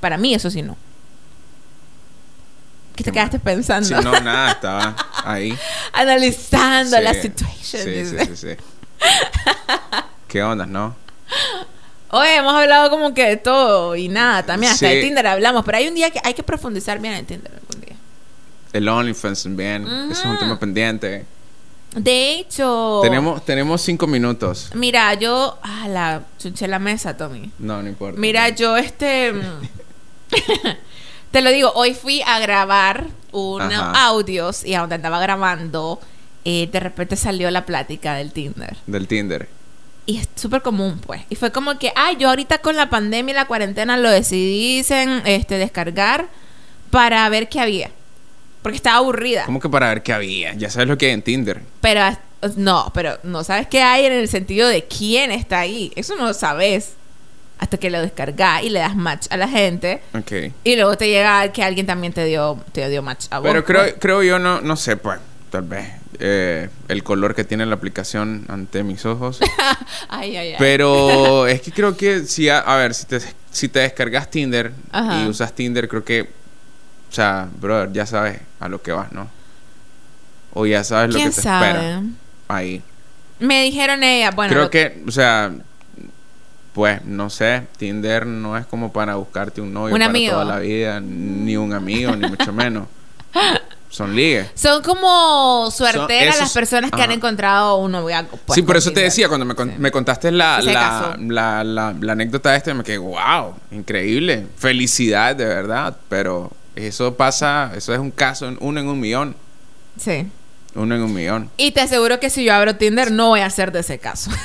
Para 0.00 0.16
mí, 0.18 0.34
eso 0.34 0.50
sí 0.50 0.62
no. 0.62 0.76
¿Qué 2.94 3.04
te 3.04 3.12
quedaste 3.12 3.38
pensando? 3.38 3.86
Sí, 3.86 3.94
no, 3.94 4.18
nada, 4.20 4.52
estaba 4.52 4.96
ahí. 5.24 5.56
Analizando 5.92 6.96
Sí, 6.96 7.02
la 7.02 7.14
situación. 7.14 7.82
Sí, 7.82 8.06
sí, 8.06 8.16
sí, 8.26 8.36
sí. 8.36 8.56
¿Qué 10.28 10.42
onda, 10.42 10.64
no? 10.64 10.96
Oye, 12.10 12.36
hemos 12.36 12.54
hablado 12.54 12.88
como 12.88 13.12
que 13.12 13.28
de 13.28 13.36
todo 13.36 13.96
y 13.96 14.08
nada, 14.08 14.44
también 14.44 14.72
hasta 14.72 14.86
de 14.88 15.02
Tinder 15.02 15.26
hablamos, 15.26 15.64
pero 15.64 15.76
hay 15.78 15.88
un 15.88 15.94
día 15.94 16.10
que 16.10 16.20
hay 16.24 16.32
que 16.34 16.42
profundizar 16.42 16.98
bien 16.98 17.14
en 17.14 17.26
Tinder 17.26 17.52
algún 17.52 17.84
día. 17.84 17.96
El 18.72 18.88
OnlyFans 18.88 19.42
también. 19.42 19.86
Eso 20.10 20.20
es 20.22 20.26
un 20.26 20.38
tema 20.38 20.58
pendiente. 20.58 21.26
De 21.96 22.34
hecho, 22.34 23.00
Tenemos, 23.02 23.44
tenemos 23.44 23.80
cinco 23.80 24.06
minutos. 24.06 24.70
mira, 24.74 25.14
yo, 25.14 25.58
ah, 25.62 25.88
la 25.88 26.22
chunché 26.38 26.68
la 26.68 26.78
mesa, 26.78 27.16
Tommy. 27.16 27.50
No, 27.58 27.82
no 27.82 27.88
importa. 27.88 28.20
Mira, 28.20 28.50
yo 28.50 28.76
este 28.76 29.32
mm, 29.32 29.42
te 31.30 31.42
lo 31.42 31.50
digo, 31.50 31.72
hoy 31.74 31.94
fui 31.94 32.22
a 32.22 32.38
grabar 32.38 33.06
unos 33.32 33.82
audios 33.94 34.64
y 34.64 34.74
a 34.74 34.80
donde 34.80 34.94
andaba 34.94 35.20
grabando, 35.20 36.00
eh, 36.44 36.68
de 36.70 36.80
repente 36.80 37.16
salió 37.16 37.50
la 37.50 37.66
plática 37.66 38.14
del 38.14 38.32
Tinder. 38.32 38.76
Del 38.86 39.06
Tinder. 39.08 39.48
Y 40.06 40.18
es 40.18 40.28
súper 40.36 40.62
común, 40.62 41.00
pues. 41.04 41.22
Y 41.28 41.34
fue 41.34 41.50
como 41.50 41.78
que, 41.78 41.92
ay, 41.96 42.16
yo 42.18 42.28
ahorita 42.28 42.58
con 42.58 42.76
la 42.76 42.88
pandemia 42.88 43.32
y 43.32 43.34
la 43.34 43.46
cuarentena 43.46 43.96
lo 43.96 44.08
decidí 44.08 44.76
dicen, 44.76 45.22
este, 45.24 45.58
descargar 45.58 46.28
para 46.90 47.28
ver 47.28 47.48
qué 47.48 47.60
había. 47.60 47.90
Porque 48.66 48.76
estaba 48.78 48.96
aburrida. 48.96 49.44
¿Cómo 49.46 49.60
que 49.60 49.68
para 49.68 49.90
ver 49.90 50.02
qué 50.02 50.12
había? 50.12 50.54
Ya 50.54 50.68
sabes 50.70 50.88
lo 50.88 50.98
que 50.98 51.06
hay 51.06 51.12
en 51.12 51.22
Tinder. 51.22 51.62
Pero 51.80 52.00
no, 52.56 52.90
pero 52.92 53.16
no 53.22 53.44
sabes 53.44 53.68
qué 53.68 53.80
hay 53.80 54.06
en 54.06 54.12
el 54.12 54.28
sentido 54.28 54.66
de 54.68 54.84
quién 54.84 55.30
está 55.30 55.60
ahí. 55.60 55.92
Eso 55.94 56.16
no 56.16 56.26
lo 56.26 56.34
sabes. 56.34 56.94
hasta 57.58 57.78
que 57.78 57.90
lo 57.90 58.00
descargas 58.02 58.64
y 58.64 58.70
le 58.70 58.80
das 58.80 58.96
match 58.96 59.26
a 59.30 59.36
la 59.36 59.46
gente. 59.48 60.02
Ok. 60.14 60.52
Y 60.64 60.74
luego 60.74 60.96
te 60.96 61.08
llega 61.08 61.50
que 61.52 61.62
alguien 61.62 61.86
también 61.86 62.12
te 62.12 62.24
dio, 62.24 62.58
te 62.72 62.88
dio 62.88 63.02
match 63.02 63.26
a 63.30 63.38
vos. 63.38 63.48
Pero 63.48 63.64
pues. 63.64 63.78
creo, 63.78 63.98
creo 64.00 64.22
yo, 64.24 64.38
no, 64.40 64.60
no 64.60 64.76
sé, 64.76 64.96
pues, 64.96 65.18
tal 65.50 65.62
vez. 65.62 65.86
eh, 66.18 66.68
el 66.88 67.02
color 67.04 67.34
que 67.36 67.44
tiene 67.44 67.64
la 67.66 67.76
aplicación 67.76 68.46
ante 68.48 68.82
mis 68.82 69.06
ojos. 69.06 69.38
Ay, 70.08 70.36
ay, 70.36 70.48
ay. 70.48 70.56
Pero 70.58 71.46
es 71.46 71.60
que 71.62 71.70
creo 71.72 71.96
que 71.96 72.24
si, 72.24 72.48
a, 72.48 72.58
a 72.58 72.76
ver, 72.76 72.94
si 72.94 73.06
te, 73.06 73.20
si 73.50 73.68
te 73.68 73.78
descargas 73.80 74.28
Tinder 74.30 74.72
Ajá. 74.90 75.22
y 75.22 75.28
usas 75.28 75.52
Tinder, 75.54 75.88
creo 75.88 76.04
que, 76.04 76.28
o 77.08 77.12
sea, 77.12 77.48
brother, 77.60 77.92
ya 77.92 78.06
sabes 78.06 78.40
a 78.60 78.68
lo 78.68 78.82
que 78.82 78.92
vas, 78.92 79.12
¿no? 79.12 79.28
O 80.54 80.66
ya 80.66 80.84
sabes 80.84 81.08
lo 81.10 81.14
que 81.16 81.20
¿Quién 81.24 81.34
te 81.34 81.42
sabe? 81.42 81.66
espera 81.68 82.02
ahí. 82.48 82.82
Me 83.38 83.62
dijeron 83.64 84.02
ella, 84.02 84.30
bueno, 84.30 84.50
creo 84.50 84.62
lo- 84.64 84.70
que, 84.70 85.02
o 85.06 85.10
sea, 85.10 85.52
pues, 86.72 87.04
no 87.04 87.30
sé, 87.30 87.62
Tinder 87.78 88.26
no 88.26 88.56
es 88.56 88.66
como 88.66 88.92
para 88.92 89.14
buscarte 89.16 89.60
un 89.60 89.72
novio 89.72 89.94
Un 89.94 90.00
para 90.00 90.10
amigo. 90.10 90.32
toda 90.32 90.44
la 90.44 90.58
vida, 90.58 91.00
ni 91.00 91.56
un 91.56 91.72
amigo, 91.72 92.14
ni 92.16 92.28
mucho 92.28 92.52
menos. 92.52 92.86
Son 93.88 94.14
ligues. 94.14 94.48
son 94.56 94.82
como 94.82 95.70
suerteras 95.70 96.38
las 96.38 96.52
personas 96.52 96.90
que 96.90 97.00
han 97.00 97.12
encontrado 97.12 97.76
un 97.76 97.92
noviazgo. 97.92 98.36
pues, 98.44 98.54
sí, 98.54 98.60
por 98.62 98.76
eso 98.76 98.92
te 98.92 99.00
decía, 99.00 99.28
cuando 99.28 99.46
me, 99.46 99.54
con- 99.54 99.70
Sí. 99.70 99.76
me 99.78 99.90
contaste 99.90 100.30
la, 100.32 100.60
la, 100.60 101.64
la- 101.64 101.94
la 101.98 102.12
anécdota 102.12 102.54
esta, 102.56 102.74
me 102.74 102.82
quedé, 102.84 102.98
wow, 102.98 103.54
increíble. 103.70 104.46
Felicidad, 104.58 105.34
de 105.36 105.46
verdad. 105.46 105.96
Pero 106.10 106.50
eso 106.76 107.14
pasa, 107.16 107.72
eso 107.74 107.92
es 107.92 107.98
un 107.98 108.10
caso, 108.10 108.46
en- 108.48 108.58
uno 108.60 108.80
en 108.80 108.86
un 108.88 109.00
millón. 109.00 109.34
Sí. 109.98 110.26
Uno 110.74 110.94
en 110.94 111.02
un 111.02 111.12
millón. 111.14 111.50
Y 111.56 111.72
te 111.72 111.80
aseguro 111.80 112.20
que 112.20 112.28
si 112.30 112.44
yo 112.44 112.54
abro 112.54 112.76
Tinder 112.76 113.10
no 113.10 113.28
voy 113.28 113.40
a 113.40 113.48
ser 113.50 113.72
de 113.72 113.80
ese 113.80 113.98
caso. 113.98 114.30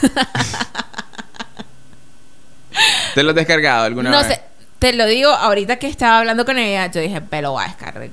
¿Te 3.13 3.23
lo 3.23 3.29
has 3.31 3.35
descargado 3.35 3.83
alguna 3.85 4.09
no 4.09 4.17
vez? 4.19 4.27
sé, 4.27 4.41
te 4.79 4.93
lo 4.93 5.05
digo, 5.05 5.29
ahorita 5.29 5.77
que 5.77 5.87
estaba 5.87 6.19
hablando 6.19 6.45
con 6.45 6.57
ella, 6.57 6.89
yo 6.89 7.01
dije, 7.01 7.19
pero 7.21 7.43
lo 7.49 7.51
voy 7.53 7.65
a 7.65 7.67
descargar. 7.67 8.09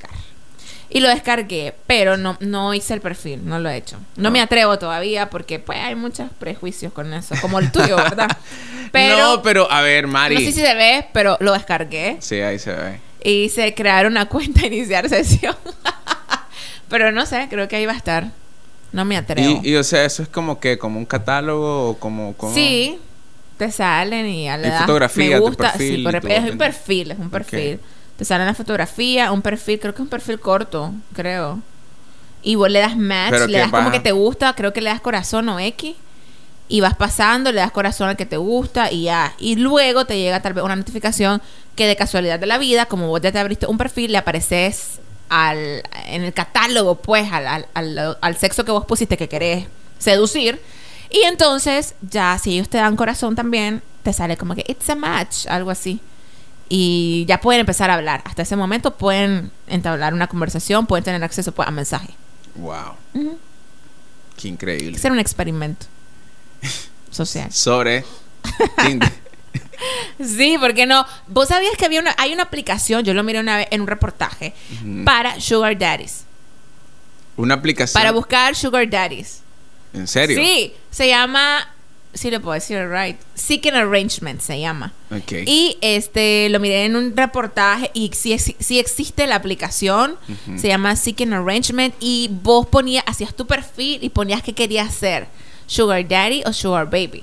Y 0.90 1.00
lo 1.00 1.08
descargué, 1.08 1.74
pero 1.86 2.16
no, 2.16 2.36
no 2.40 2.72
hice 2.74 2.94
el 2.94 3.00
perfil, 3.00 3.46
no 3.46 3.58
lo 3.58 3.68
he 3.68 3.76
hecho. 3.76 3.98
No 4.16 4.30
me 4.30 4.40
atrevo 4.40 4.78
todavía 4.78 5.28
porque 5.30 5.58
pues 5.58 5.78
hay 5.78 5.94
muchos 5.94 6.28
prejuicios 6.38 6.92
con 6.92 7.12
eso, 7.12 7.34
como 7.42 7.58
el 7.58 7.70
tuyo, 7.70 7.94
¿verdad? 7.96 8.28
Pero 8.90 9.18
no, 9.18 9.42
pero 9.42 9.70
a 9.70 9.82
ver, 9.82 10.06
Mari. 10.06 10.34
no 10.36 10.40
sé 10.40 10.46
si 10.46 10.60
se 10.62 10.74
ve, 10.74 11.06
pero 11.12 11.36
lo 11.40 11.52
descargué 11.52 12.16
Sí, 12.20 12.40
ahí 12.40 12.58
se 12.58 12.72
ve. 12.72 13.00
Y 13.22 13.44
hice 13.44 13.74
crear 13.74 14.06
una 14.06 14.26
cuenta, 14.28 14.66
iniciar 14.66 15.08
sesión. 15.08 15.56
pero 16.88 17.12
no 17.12 17.26
sé, 17.26 17.46
creo 17.50 17.68
que 17.68 17.76
ahí 17.76 17.86
va 17.86 17.92
a 17.92 17.96
estar. 17.96 18.30
No 18.92 19.04
me 19.04 19.16
atrevo. 19.16 19.60
Y, 19.62 19.70
y, 19.70 19.76
o 19.76 19.84
sea, 19.84 20.04
eso 20.04 20.22
es 20.22 20.28
como 20.28 20.60
que, 20.60 20.78
como 20.78 20.98
un 20.98 21.04
catálogo 21.04 21.90
o 21.90 21.98
como... 21.98 22.34
como... 22.34 22.54
Sí, 22.54 22.98
te 23.58 23.70
salen 23.70 24.26
y 24.26 24.44
ya 24.44 24.56
le 24.56 24.68
Y 24.68 24.70
fotografía, 24.70 25.30
me 25.30 25.36
tu 25.36 25.42
gusta, 25.42 25.72
perfil 25.72 25.96
sí, 25.96 26.02
por- 26.02 26.30
es 26.30 26.50
un 26.50 26.58
perfil, 26.58 27.10
es 27.10 27.18
un 27.18 27.28
perfil. 27.30 27.80
Te 28.16 28.24
salen 28.24 28.46
la 28.46 28.54
fotografía, 28.54 29.30
un 29.30 29.42
perfil, 29.42 29.78
creo 29.78 29.92
que 29.94 29.98
es 29.98 30.04
un 30.04 30.08
perfil 30.08 30.40
corto, 30.40 30.92
creo. 31.12 31.60
Y 32.42 32.54
vos 32.54 32.70
le 32.70 32.78
das 32.78 32.96
match, 32.96 33.30
Pero 33.30 33.46
le 33.46 33.58
das 33.58 33.70
como 33.70 33.90
que 33.90 34.00
te 34.00 34.12
gusta, 34.12 34.54
creo 34.54 34.72
que 34.72 34.80
le 34.80 34.90
das 34.90 35.00
corazón 35.00 35.48
o 35.48 35.58
X. 35.60 35.96
Y 36.68 36.80
vas 36.80 36.94
pasando, 36.94 37.50
le 37.50 37.60
das 37.60 37.72
corazón 37.72 38.08
al 38.10 38.16
que 38.16 38.26
te 38.26 38.36
gusta 38.36 38.92
y 38.92 39.04
ya. 39.04 39.32
Y 39.38 39.56
luego 39.56 40.04
te 40.04 40.18
llega 40.18 40.42
tal 40.42 40.52
vez 40.52 40.62
una 40.64 40.76
notificación 40.76 41.40
que 41.76 41.86
de 41.86 41.96
casualidad 41.96 42.38
de 42.38 42.46
la 42.46 42.58
vida, 42.58 42.86
como 42.86 43.08
vos 43.08 43.20
ya 43.22 43.32
te 43.32 43.38
abriste 43.38 43.66
un 43.66 43.78
perfil, 43.78 44.12
le 44.12 44.18
apareces 44.18 45.00
al, 45.30 45.82
en 46.08 46.24
el 46.24 46.32
catálogo, 46.34 46.96
pues, 46.96 47.30
al, 47.32 47.46
al, 47.46 47.66
al- 47.74 48.18
al 48.20 48.36
sexo 48.36 48.64
que 48.64 48.72
vos 48.72 48.84
pusiste 48.84 49.16
que 49.16 49.28
querés 49.28 49.66
seducir. 49.98 50.60
Y 51.10 51.22
entonces, 51.22 51.94
ya 52.02 52.36
si 52.38 52.54
ellos 52.54 52.68
te 52.68 52.76
dan 52.78 52.96
corazón 52.96 53.34
también, 53.34 53.80
te 54.02 54.12
sale 54.12 54.36
como 54.36 54.54
que 54.54 54.64
it's 54.68 54.90
a 54.90 54.94
match, 54.94 55.46
algo 55.46 55.70
así. 55.70 56.00
Y 56.68 57.24
ya 57.26 57.40
pueden 57.40 57.60
empezar 57.60 57.90
a 57.90 57.94
hablar. 57.94 58.20
Hasta 58.26 58.42
ese 58.42 58.56
momento 58.56 58.94
pueden 58.94 59.50
entablar 59.68 60.12
una 60.12 60.26
conversación, 60.26 60.86
pueden 60.86 61.04
tener 61.04 61.24
acceso 61.24 61.52
pues, 61.52 61.66
a 61.66 61.70
mensajes. 61.70 62.14
Wow. 62.56 62.94
Qué 64.36 64.48
increíble. 64.48 64.98
ser 64.98 65.12
un 65.12 65.18
experimento 65.18 65.86
social. 67.10 67.52
Sobre 67.52 68.04
Tinder. 68.84 69.12
Sí, 70.20 70.56
porque 70.60 70.86
no? 70.86 71.06
Vos 71.28 71.48
sabías 71.48 71.76
que 71.76 71.84
había 71.84 72.00
una, 72.00 72.14
hay 72.18 72.32
una 72.32 72.42
aplicación, 72.42 73.04
yo 73.04 73.14
lo 73.14 73.22
miré 73.22 73.38
una 73.38 73.58
vez 73.58 73.68
en 73.70 73.82
un 73.82 73.86
reportaje, 73.86 74.52
para 75.04 75.40
sugar 75.40 75.78
daddies. 75.78 76.24
Una 77.36 77.54
aplicación. 77.54 78.00
Para 78.00 78.10
buscar 78.10 78.56
sugar 78.56 78.90
daddies. 78.90 79.42
¿En 79.92 80.08
serio? 80.08 80.36
Sí, 80.36 80.74
se 80.90 81.06
llama, 81.06 81.68
sí 82.12 82.30
lo 82.30 82.40
puedo 82.40 82.54
decir 82.54 82.88
right, 82.90 83.16
Seeking 83.34 83.74
Arrangement 83.74 84.40
se 84.40 84.58
llama. 84.58 84.92
Ok. 85.10 85.32
Y 85.46 85.78
este 85.80 86.48
lo 86.48 86.58
miré 86.58 86.84
en 86.84 86.96
un 86.96 87.16
reportaje 87.16 87.90
y 87.94 88.10
sí, 88.14 88.36
sí 88.38 88.78
existe 88.80 89.26
la 89.28 89.36
aplicación, 89.36 90.16
se 90.56 90.68
llama 90.68 90.96
Seeking 90.96 91.32
Arrangement 91.32 91.94
y 92.00 92.28
vos 92.42 92.66
ponías, 92.66 93.04
hacías 93.06 93.34
tu 93.34 93.46
perfil 93.46 94.02
y 94.02 94.08
ponías 94.08 94.42
que 94.42 94.54
querías 94.54 94.92
ser, 94.92 95.28
Sugar 95.68 96.08
Daddy 96.08 96.42
o 96.44 96.52
Sugar 96.52 96.90
Baby. 96.90 97.22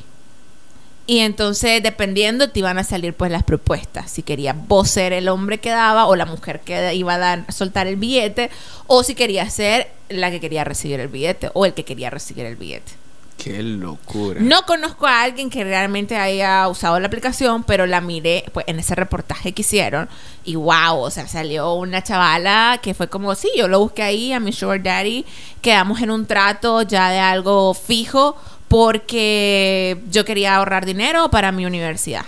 Y 1.08 1.20
entonces, 1.20 1.84
dependiendo, 1.84 2.50
te 2.50 2.60
iban 2.60 2.78
a 2.78 2.84
salir 2.84 3.14
pues 3.14 3.32
las 3.32 3.44
propuestas. 3.44 4.10
Si 4.10 4.24
querías 4.24 4.56
vos 4.68 4.90
ser 4.90 5.14
el 5.14 5.28
hombre 5.28 5.60
que 5.60 5.70
daba 5.70 6.08
o 6.08 6.16
la 6.16 6.26
mujer 6.26 6.62
que 6.62 6.96
iba 6.96 7.16
a 7.16 7.18
dar, 7.18 7.52
soltar 7.52 7.86
el 7.88 7.98
billete, 7.98 8.50
o 8.88 9.04
si 9.04 9.14
querías 9.14 9.54
ser 9.54 9.92
la 10.10 10.32
que 10.32 10.40
quería 10.40 10.64
recibir 10.64 11.00
el 11.00 11.10
billete 11.10 11.52
o 11.54 11.66
el 11.66 11.74
que 11.74 11.84
quería 11.84 12.10
recibir 12.10 12.46
el 12.46 12.56
billete. 12.56 12.94
Qué 13.38 13.62
locura. 13.62 14.40
No 14.42 14.64
conozco 14.64 15.06
a 15.06 15.22
alguien 15.22 15.50
que 15.50 15.64
realmente 15.64 16.16
haya 16.18 16.68
usado 16.68 17.00
la 17.00 17.08
aplicación, 17.08 17.64
pero 17.64 17.86
la 17.86 18.02
miré 18.02 18.46
pues, 18.54 18.66
en 18.68 18.80
ese 18.80 18.96
reportaje 18.96 19.52
que 19.52 19.62
hicieron 19.62 20.10
y 20.44 20.56
wow, 20.56 20.98
o 20.98 21.12
sea, 21.12 21.28
salió 21.28 21.74
una 21.74 22.02
chavala 22.02 22.80
que 22.82 22.94
fue 22.94 23.08
como, 23.08 23.36
sí, 23.36 23.50
yo 23.56 23.68
lo 23.68 23.80
busqué 23.80 24.04
ahí 24.04 24.34
a 24.34 24.40
mi 24.40 24.52
sugar 24.52 24.82
daddy, 24.82 25.26
quedamos 25.62 26.02
en 26.02 26.12
un 26.12 26.26
trato 26.26 26.82
ya 26.82 27.10
de 27.10 27.20
algo 27.20 27.74
fijo 27.74 28.36
porque 28.68 30.02
yo 30.10 30.26
quería 30.26 30.56
ahorrar 30.56 30.86
dinero 30.86 31.30
para 31.30 31.52
mi 31.52 31.66
universidad. 31.66 32.26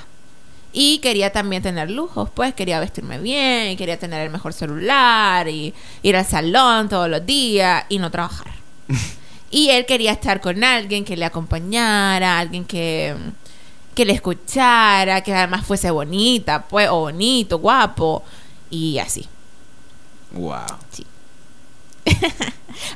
Y 0.73 0.99
quería 0.99 1.31
también 1.31 1.63
tener 1.63 1.89
lujos, 1.89 2.29
pues 2.29 2.53
quería 2.53 2.79
vestirme 2.79 3.17
bien, 3.17 3.71
y 3.71 3.75
quería 3.77 3.97
tener 3.97 4.21
el 4.21 4.29
mejor 4.29 4.53
celular 4.53 5.47
y 5.47 5.73
ir 6.03 6.15
al 6.15 6.25
salón 6.25 6.89
todos 6.89 7.09
los 7.09 7.25
días 7.25 7.85
y 7.89 7.97
no 7.97 8.11
trabajar. 8.11 8.51
Y 9.49 9.69
él 9.69 9.86
quería 9.86 10.12
estar 10.12 10.41
con 10.41 10.63
alguien 10.63 11.05
que 11.05 11.15
le 11.15 11.25
acompañara, 11.25 12.39
alguien 12.39 12.65
que, 12.65 13.15
que 13.95 14.05
le 14.05 14.13
escuchara, 14.13 15.21
que 15.21 15.33
además 15.33 15.65
fuese 15.65 15.89
bonita, 15.91 16.67
pues, 16.67 16.89
o 16.89 16.99
bonito, 17.01 17.60
guapo, 17.60 18.23
y 18.69 18.99
así. 18.99 19.25
Wow. 20.31 20.65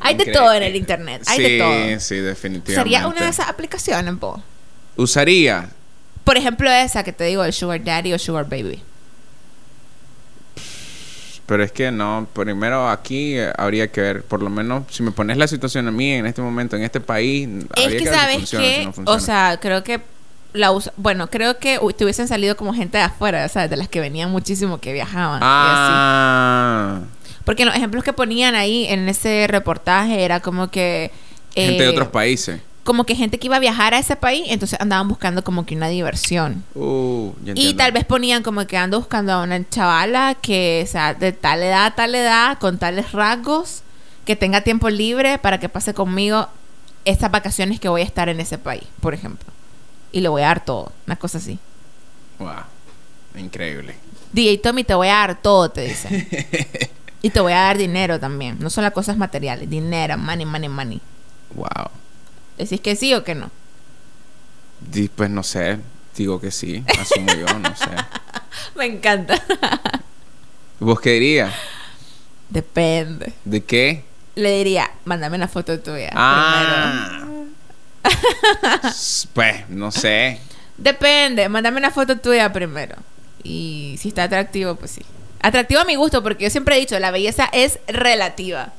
Hay 0.02 0.16
de 0.16 0.26
todo 0.26 0.54
en 0.54 0.64
el 0.64 0.76
internet, 0.76 1.24
hay 1.26 1.38
sí, 1.38 1.44
de 1.44 1.58
todo. 1.58 2.00
Sí, 2.00 2.16
definitivamente. 2.18 2.76
Sería 2.76 3.08
una 3.08 3.22
de 3.22 3.30
esas 3.30 3.50
aplicaciones, 3.50 4.14
po. 4.20 4.42
Usaría. 4.96 5.70
Por 6.24 6.38
ejemplo, 6.38 6.70
esa 6.70 7.04
que 7.04 7.12
te 7.12 7.24
digo, 7.26 7.44
el 7.44 7.52
Sugar 7.52 7.84
Daddy 7.84 8.14
o 8.14 8.20
Sugar 8.20 8.48
Baby. 8.48 8.82
Pero 11.46 11.64
es 11.64 11.72
que 11.72 11.92
no, 11.92 12.28
primero 12.34 12.90
aquí 12.90 13.38
eh, 13.38 13.52
habría 13.58 13.92
que 13.92 14.00
ver, 14.02 14.24
por 14.24 14.42
lo 14.42 14.50
menos 14.50 14.84
si 14.90 15.04
me 15.04 15.12
pones 15.12 15.38
la 15.38 15.48
situación 15.48 15.88
a 15.88 15.92
mí 15.92 16.12
en 16.14 16.26
este 16.26 16.42
momento, 16.42 16.76
en 16.76 16.84
este 16.84 17.02
país, 17.02 17.50
Es 17.76 17.84
habría 17.84 18.00
que 18.00 18.06
ver 18.06 18.14
si 18.14 18.20
sabes 18.20 18.36
funciona, 18.38 18.66
que, 18.66 18.90
si 18.94 19.02
no 19.02 19.12
o 19.12 19.20
sea, 19.20 19.60
creo 19.62 19.84
que 19.84 20.02
la 20.54 20.72
usa, 20.72 20.94
bueno, 20.98 21.30
creo 21.30 21.58
que 21.58 21.80
te 21.98 22.04
hubiesen 22.04 22.28
salido 22.28 22.56
como 22.56 22.74
gente 22.74 22.98
de 22.98 23.04
afuera, 23.06 23.48
¿sabes? 23.50 23.70
De 23.70 23.78
las 23.78 23.88
que 23.88 24.00
venían 24.00 24.32
muchísimo, 24.32 24.80
que 24.80 24.94
viajaban. 24.94 25.42
y 25.42 25.44
así. 25.44 25.44
ah, 25.44 27.00
Porque 27.46 27.66
los 27.66 27.76
ejemplos 27.76 28.04
que 28.04 28.14
ponían 28.14 28.56
ahí 28.56 28.86
en 28.88 29.08
ese 29.10 29.48
reportaje 29.48 30.24
era 30.24 30.40
como 30.40 30.70
que... 30.70 31.12
gente 31.54 31.84
de 31.84 31.90
eh, 31.90 31.92
otros 31.92 32.10
países. 32.10 32.60
Como 32.92 33.06
que 33.06 33.16
gente 33.16 33.40
que 33.40 33.48
iba 33.48 33.56
a 33.56 33.60
viajar 33.60 33.94
a 33.94 34.00
ese 34.00 34.18
país, 34.18 34.48
entonces 34.50 34.78
andaban 34.82 35.08
buscando 35.08 35.46
como 35.46 35.66
que 35.66 35.78
una 35.78 35.88
diversión. 35.88 36.66
Uh, 36.76 37.32
Y 37.56 37.76
tal 37.76 37.94
vez 37.94 38.04
ponían 38.04 38.44
como 38.44 38.68
que 38.68 38.76
ando 38.76 39.00
buscando 39.00 39.32
a 39.32 39.44
una 39.44 39.66
chavala 39.70 40.36
que, 40.36 40.84
o 40.86 40.92
sea, 40.92 41.14
de 41.14 41.32
tal 41.32 41.64
edad 41.64 41.86
a 41.86 41.96
tal 41.96 42.14
edad, 42.14 42.58
con 42.60 42.80
tales 42.80 43.14
rasgos, 43.14 43.84
que 44.26 44.36
tenga 44.36 44.60
tiempo 44.66 44.90
libre 44.90 45.38
para 45.38 45.58
que 45.58 45.70
pase 45.70 45.94
conmigo 45.94 46.50
estas 47.06 47.32
vacaciones 47.32 47.80
que 47.80 47.88
voy 47.88 48.02
a 48.02 48.04
estar 48.04 48.28
en 48.28 48.42
ese 48.42 48.58
país, 48.58 48.84
por 49.00 49.14
ejemplo. 49.14 49.48
Y 50.12 50.20
le 50.20 50.28
voy 50.28 50.42
a 50.42 50.48
dar 50.48 50.66
todo, 50.66 50.92
una 51.08 51.16
cosa 51.16 51.38
así. 51.38 51.60
Wow, 52.40 52.66
increíble. 53.38 53.96
DJ 54.34 54.58
Tommy, 54.58 54.84
te 54.84 54.96
voy 54.96 55.08
a 55.08 55.14
dar 55.14 55.42
todo, 55.42 55.72
te 55.72 55.88
dicen. 55.88 56.28
y 57.22 57.30
te 57.30 57.40
voy 57.40 57.54
a 57.54 57.62
dar 57.62 57.78
dinero 57.78 58.20
también. 58.20 58.58
No 58.60 58.70
solo 58.70 58.92
cosas 58.92 59.16
materiales, 59.16 59.70
dinero, 59.70 60.18
money, 60.18 60.46
money, 60.46 60.68
money. 60.68 61.02
Wow. 61.56 62.01
¿Decís 62.58 62.82
que 62.82 62.96
sí 62.96 63.14
o 63.14 63.24
que 63.24 63.36
no? 63.36 63.52
Pues 65.16 65.30
no 65.30 65.44
sé, 65.44 65.78
digo 66.16 66.40
que 66.42 66.52
sí, 66.52 66.84
asumo 67.00 67.34
yo, 67.34 67.60
no 67.60 67.76
sé. 67.76 67.86
Me 68.76 68.86
encanta. 68.86 69.42
¿Vos 70.80 71.00
qué 71.00 71.12
dirías? 71.12 71.54
Depende. 72.50 73.34
¿De 73.46 73.64
qué? 73.64 74.04
Le 74.36 74.58
diría, 74.58 74.90
mándame 75.06 75.38
una 75.38 75.48
foto 75.48 75.80
tuya. 75.80 76.10
primero. 76.10 76.16
Ah. 76.16 77.28
S- 78.90 79.28
pues, 79.34 79.70
no 79.70 79.92
sé. 79.92 80.40
Depende, 80.78 81.48
mándame 81.50 81.78
una 81.78 81.92
foto 81.92 82.18
tuya 82.18 82.52
primero. 82.52 82.96
Y 83.44 83.96
si 84.00 84.08
está 84.10 84.24
atractivo, 84.24 84.76
pues 84.76 84.92
sí. 84.92 85.02
Atractivo 85.42 85.82
a 85.82 85.86
mi 85.86 85.96
gusto, 85.96 86.22
porque 86.24 86.46
yo 86.46 86.50
siempre 86.50 86.76
he 86.76 86.80
dicho, 86.80 86.98
la 87.00 87.12
belleza 87.12 87.50
es 87.54 87.80
relativa. 87.88 88.74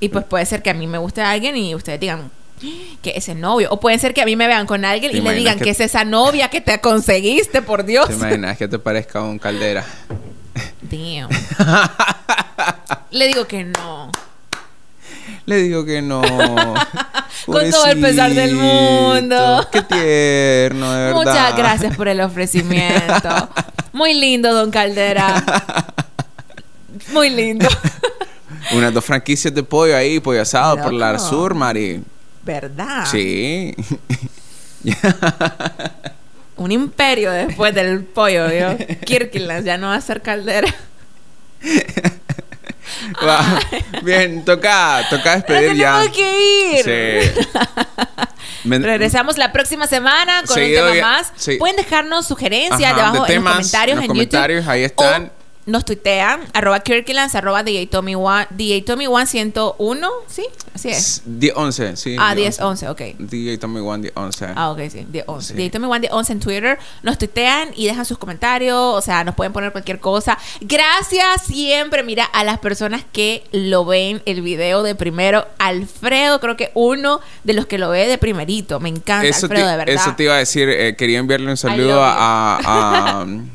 Y 0.00 0.08
pues 0.08 0.24
puede 0.24 0.46
ser 0.46 0.62
que 0.62 0.70
a 0.70 0.74
mí 0.74 0.86
me 0.86 0.98
guste 0.98 1.20
alguien 1.20 1.56
y 1.56 1.74
ustedes 1.74 2.00
digan 2.00 2.30
que 3.02 3.12
ese 3.16 3.34
novio. 3.34 3.68
O 3.70 3.80
puede 3.80 3.98
ser 3.98 4.14
que 4.14 4.22
a 4.22 4.24
mí 4.24 4.36
me 4.36 4.46
vean 4.46 4.66
con 4.66 4.84
alguien 4.84 5.12
¿Te 5.12 5.18
y 5.18 5.20
le 5.20 5.32
digan 5.34 5.58
que... 5.58 5.64
que- 5.64 5.70
es 5.70 5.80
esa 5.80 6.04
novia 6.04 6.48
que 6.48 6.60
te 6.60 6.80
conseguiste, 6.80 7.62
por 7.62 7.84
Dios. 7.84 8.08
¿Te 8.08 8.14
imaginas 8.14 8.58
que 8.58 8.68
te 8.68 8.78
parezca 8.78 9.22
un 9.22 9.38
caldera? 9.38 9.84
Damn. 10.82 11.28
le 13.10 13.26
digo 13.26 13.46
que 13.46 13.64
no. 13.64 14.10
Le 15.46 15.56
digo 15.56 15.84
que 15.84 16.02
no. 16.02 16.22
Con 17.46 17.70
todo 17.70 17.86
el 17.86 18.00
pesar 18.00 18.32
del 18.32 18.54
mundo. 18.54 19.66
Qué 19.72 19.82
tierno, 19.82 20.92
de 20.92 20.98
verdad. 20.98 21.14
Muchas 21.14 21.56
gracias 21.56 21.96
por 21.96 22.08
el 22.08 22.20
ofrecimiento. 22.20 23.48
Muy 23.92 24.14
lindo, 24.14 24.52
don 24.52 24.70
Caldera. 24.70 25.44
Muy 27.12 27.30
lindo. 27.30 27.68
Unas 28.72 28.92
dos 28.92 29.04
franquicias 29.04 29.52
de 29.54 29.62
pollo 29.62 29.96
ahí, 29.96 30.20
pollo 30.20 30.42
asado 30.42 30.76
por 30.82 30.92
la 30.92 31.18
sur, 31.18 31.54
Mari. 31.54 32.02
¿Verdad? 32.42 33.04
Sí. 33.10 33.74
Un 36.56 36.72
imperio 36.72 37.30
después 37.30 37.74
del 37.74 38.04
pollo, 38.04 38.48
¿vio? 38.48 38.76
Kirkland 39.04 39.64
ya 39.66 39.76
no 39.78 39.88
va 39.88 39.94
a 39.96 40.00
ser 40.00 40.22
Caldera. 40.22 40.72
Bien, 44.02 44.44
toca, 44.44 45.06
toca 45.08 45.36
despedir 45.36 45.74
ya. 45.74 46.00
tenemos 46.02 46.16
que 46.16 46.78
ir. 46.78 46.84
Sí. 46.84 47.46
Me- 48.68 48.78
Regresamos 48.78 49.38
la 49.38 49.52
próxima 49.52 49.86
semana 49.86 50.42
con 50.46 50.54
Seguido 50.54 50.84
un 50.86 50.92
tema 50.92 50.96
ya- 50.96 51.06
más. 51.18 51.32
sí. 51.36 51.56
Pueden 51.56 51.76
dejarnos 51.76 52.26
sugerencias 52.26 52.92
Ajá, 52.92 52.96
debajo 52.96 53.24
de 53.26 53.34
en 53.34 53.44
los 53.44 53.52
comentarios 53.54 53.94
en 53.94 53.98
los 54.00 54.08
comentarios, 54.08 54.60
YouTube. 54.64 54.72
ahí 54.72 54.84
están. 54.84 55.24
O 55.26 55.30
nos 55.66 55.84
tuitean, 55.84 56.40
arroba 56.52 56.80
Kirklands, 56.80 57.34
arroba 57.34 57.62
DJTommy1, 57.62 58.48
DJTommy101, 58.56 60.08
¿sí? 60.26 60.44
Así 60.74 60.88
es. 60.88 61.22
10, 61.26 61.52
11, 61.56 61.96
sí. 61.96 62.16
Ah, 62.18 62.34
10, 62.34 62.56
10, 62.56 62.60
11, 62.60 62.88
ok. 62.88 63.00
DJ 63.18 63.58
Tommy 63.58 63.80
One, 63.80 64.02
10, 64.02 64.12
11. 64.16 64.46
Ah, 64.56 64.70
ok, 64.70 64.80
sí, 64.90 65.06
de 65.08 65.24
11. 65.26 65.54
Sí. 65.54 65.62
De 65.62 65.70
Tommy 65.70 65.86
One 65.86 66.00
de 66.00 66.08
11 66.10 66.32
en 66.32 66.40
Twitter. 66.40 66.78
Nos 67.02 67.18
tuitean 67.18 67.70
y 67.76 67.86
dejan 67.86 68.04
sus 68.04 68.18
comentarios. 68.18 68.76
O 68.78 69.00
sea, 69.00 69.22
nos 69.24 69.34
pueden 69.34 69.52
poner 69.52 69.72
cualquier 69.72 70.00
cosa. 70.00 70.38
Gracias 70.60 71.42
siempre, 71.46 72.02
mira, 72.02 72.24
a 72.24 72.44
las 72.44 72.58
personas 72.58 73.04
que 73.12 73.44
lo 73.52 73.84
ven 73.84 74.22
el 74.26 74.42
video 74.42 74.82
de 74.82 74.94
primero. 74.94 75.46
Alfredo, 75.58 76.40
creo 76.40 76.56
que 76.56 76.70
uno 76.74 77.20
de 77.44 77.52
los 77.52 77.66
que 77.66 77.78
lo 77.78 77.90
ve 77.90 78.06
de 78.06 78.18
primerito. 78.18 78.80
Me 78.80 78.88
encanta, 78.88 79.26
Eso 79.26 79.46
Alfredo, 79.46 79.64
te, 79.66 79.70
de 79.70 79.76
verdad. 79.76 79.94
eso 79.94 80.14
te 80.16 80.22
iba 80.24 80.34
a 80.34 80.38
decir. 80.38 80.68
eh, 80.68 80.96
quería 80.96 81.18
enviarle 81.18 81.50
un 81.50 81.56
saludo 81.56 82.02
a, 82.02 82.56
a, 82.56 82.58
a, 83.20 83.22
um, 83.24 83.48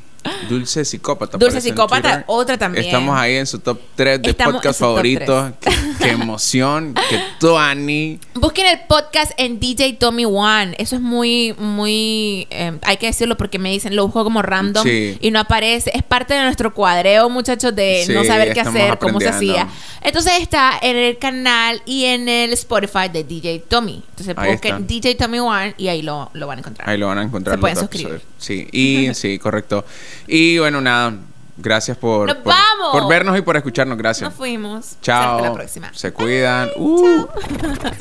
Dulce 0.50 0.84
Psicópata. 0.86 1.38
Dulce 1.38 1.62
Psicópata, 1.62 2.24
otra 2.28 2.58
también. 2.58 2.86
Estamos 2.86 3.18
ahí 3.18 3.36
en 3.36 3.46
su 3.48 3.60
top 3.60 3.80
3 3.96 4.22
de 4.22 4.30
Estamos 4.32 4.56
podcast 4.56 4.80
favoritos. 4.80 5.52
Qué, 5.60 5.72
qué 6.00 6.10
emoción. 6.12 6.94
Qué 7.10 7.20
Tuani. 7.40 8.20
Busquen 8.34 8.68
el 8.68 8.80
podcast 8.88 9.32
en 9.38 9.60
DJ 9.60 9.94
Tommy 9.94 10.26
One. 10.26 10.76
Eso 10.78 10.96
es 10.96 11.02
muy, 11.02 11.54
muy. 11.58 12.48
eh, 12.50 12.78
hay 12.84 12.98
que 12.98 13.08
decirlo 13.08 13.38
porque 13.38 13.60
me 13.60 13.70
dicen, 13.72 13.96
lo 13.96 14.04
busco 14.06 14.24
como 14.24 14.42
random 14.42 14.84
Sí. 14.84 15.18
y 15.22 15.32
no 15.32 15.40
aparece. 15.40 15.92
Es 15.94 16.04
parte 16.04 16.34
de 16.34 16.42
nuestro 16.44 16.74
cuadreo, 16.74 17.30
muchachos, 17.30 17.76
de 17.76 18.04
Sí, 18.06 18.14
no 18.14 18.24
saber 18.24 18.54
qué 18.54 18.62
hacer, 18.62 18.98
cómo 19.00 19.20
se 19.20 19.30
hacía. 19.30 19.68
Entonces 20.02 20.34
está 20.42 20.74
en 20.82 20.96
el 20.98 21.18
canal 21.18 21.82
y 21.86 22.06
en 22.06 22.30
el 22.30 22.54
Spotify 22.54 23.10
de 23.12 23.24
DJ 23.24 23.60
Tommy. 23.68 24.04
Entonces 24.10 24.36
busquen. 24.36 24.86
DJ 24.88 25.16
Tommy 25.16 25.40
One 25.40 25.74
y 25.78 25.88
ahí 25.88 26.02
lo, 26.02 26.30
lo 26.34 26.48
van 26.48 26.58
a 26.58 26.62
encontrar. 26.62 26.90
Ahí 26.90 26.98
lo 26.98 27.08
van 27.08 27.18
a 27.18 27.24
encontrar. 27.24 27.56
Se 27.56 27.60
pueden 27.62 27.78
suscribir. 27.78 28.08
episodios. 28.08 28.35
Sí, 28.46 28.68
y 28.72 29.12
sí, 29.16 29.40
correcto. 29.40 29.86
Y 30.28 30.60
bueno, 30.60 30.80
nada. 30.82 31.14
Gracias 31.58 31.98
por, 31.98 32.28
¡Nos 32.28 32.38
por, 32.38 32.54
vamos! 32.54 32.92
por 32.92 33.08
vernos 33.08 33.38
y 33.40 33.42
por 33.42 33.56
escucharnos. 33.56 33.98
Gracias. 33.98 34.30
Nos 34.30 34.38
fuimos. 34.38 34.98
Chao. 35.02 35.38
Hasta 35.38 35.48
la 35.50 35.54
próxima. 35.54 35.92
Se 35.94 36.12
cuidan. 36.12 36.70
Uh. 36.76 37.26
Chao. 37.26 37.96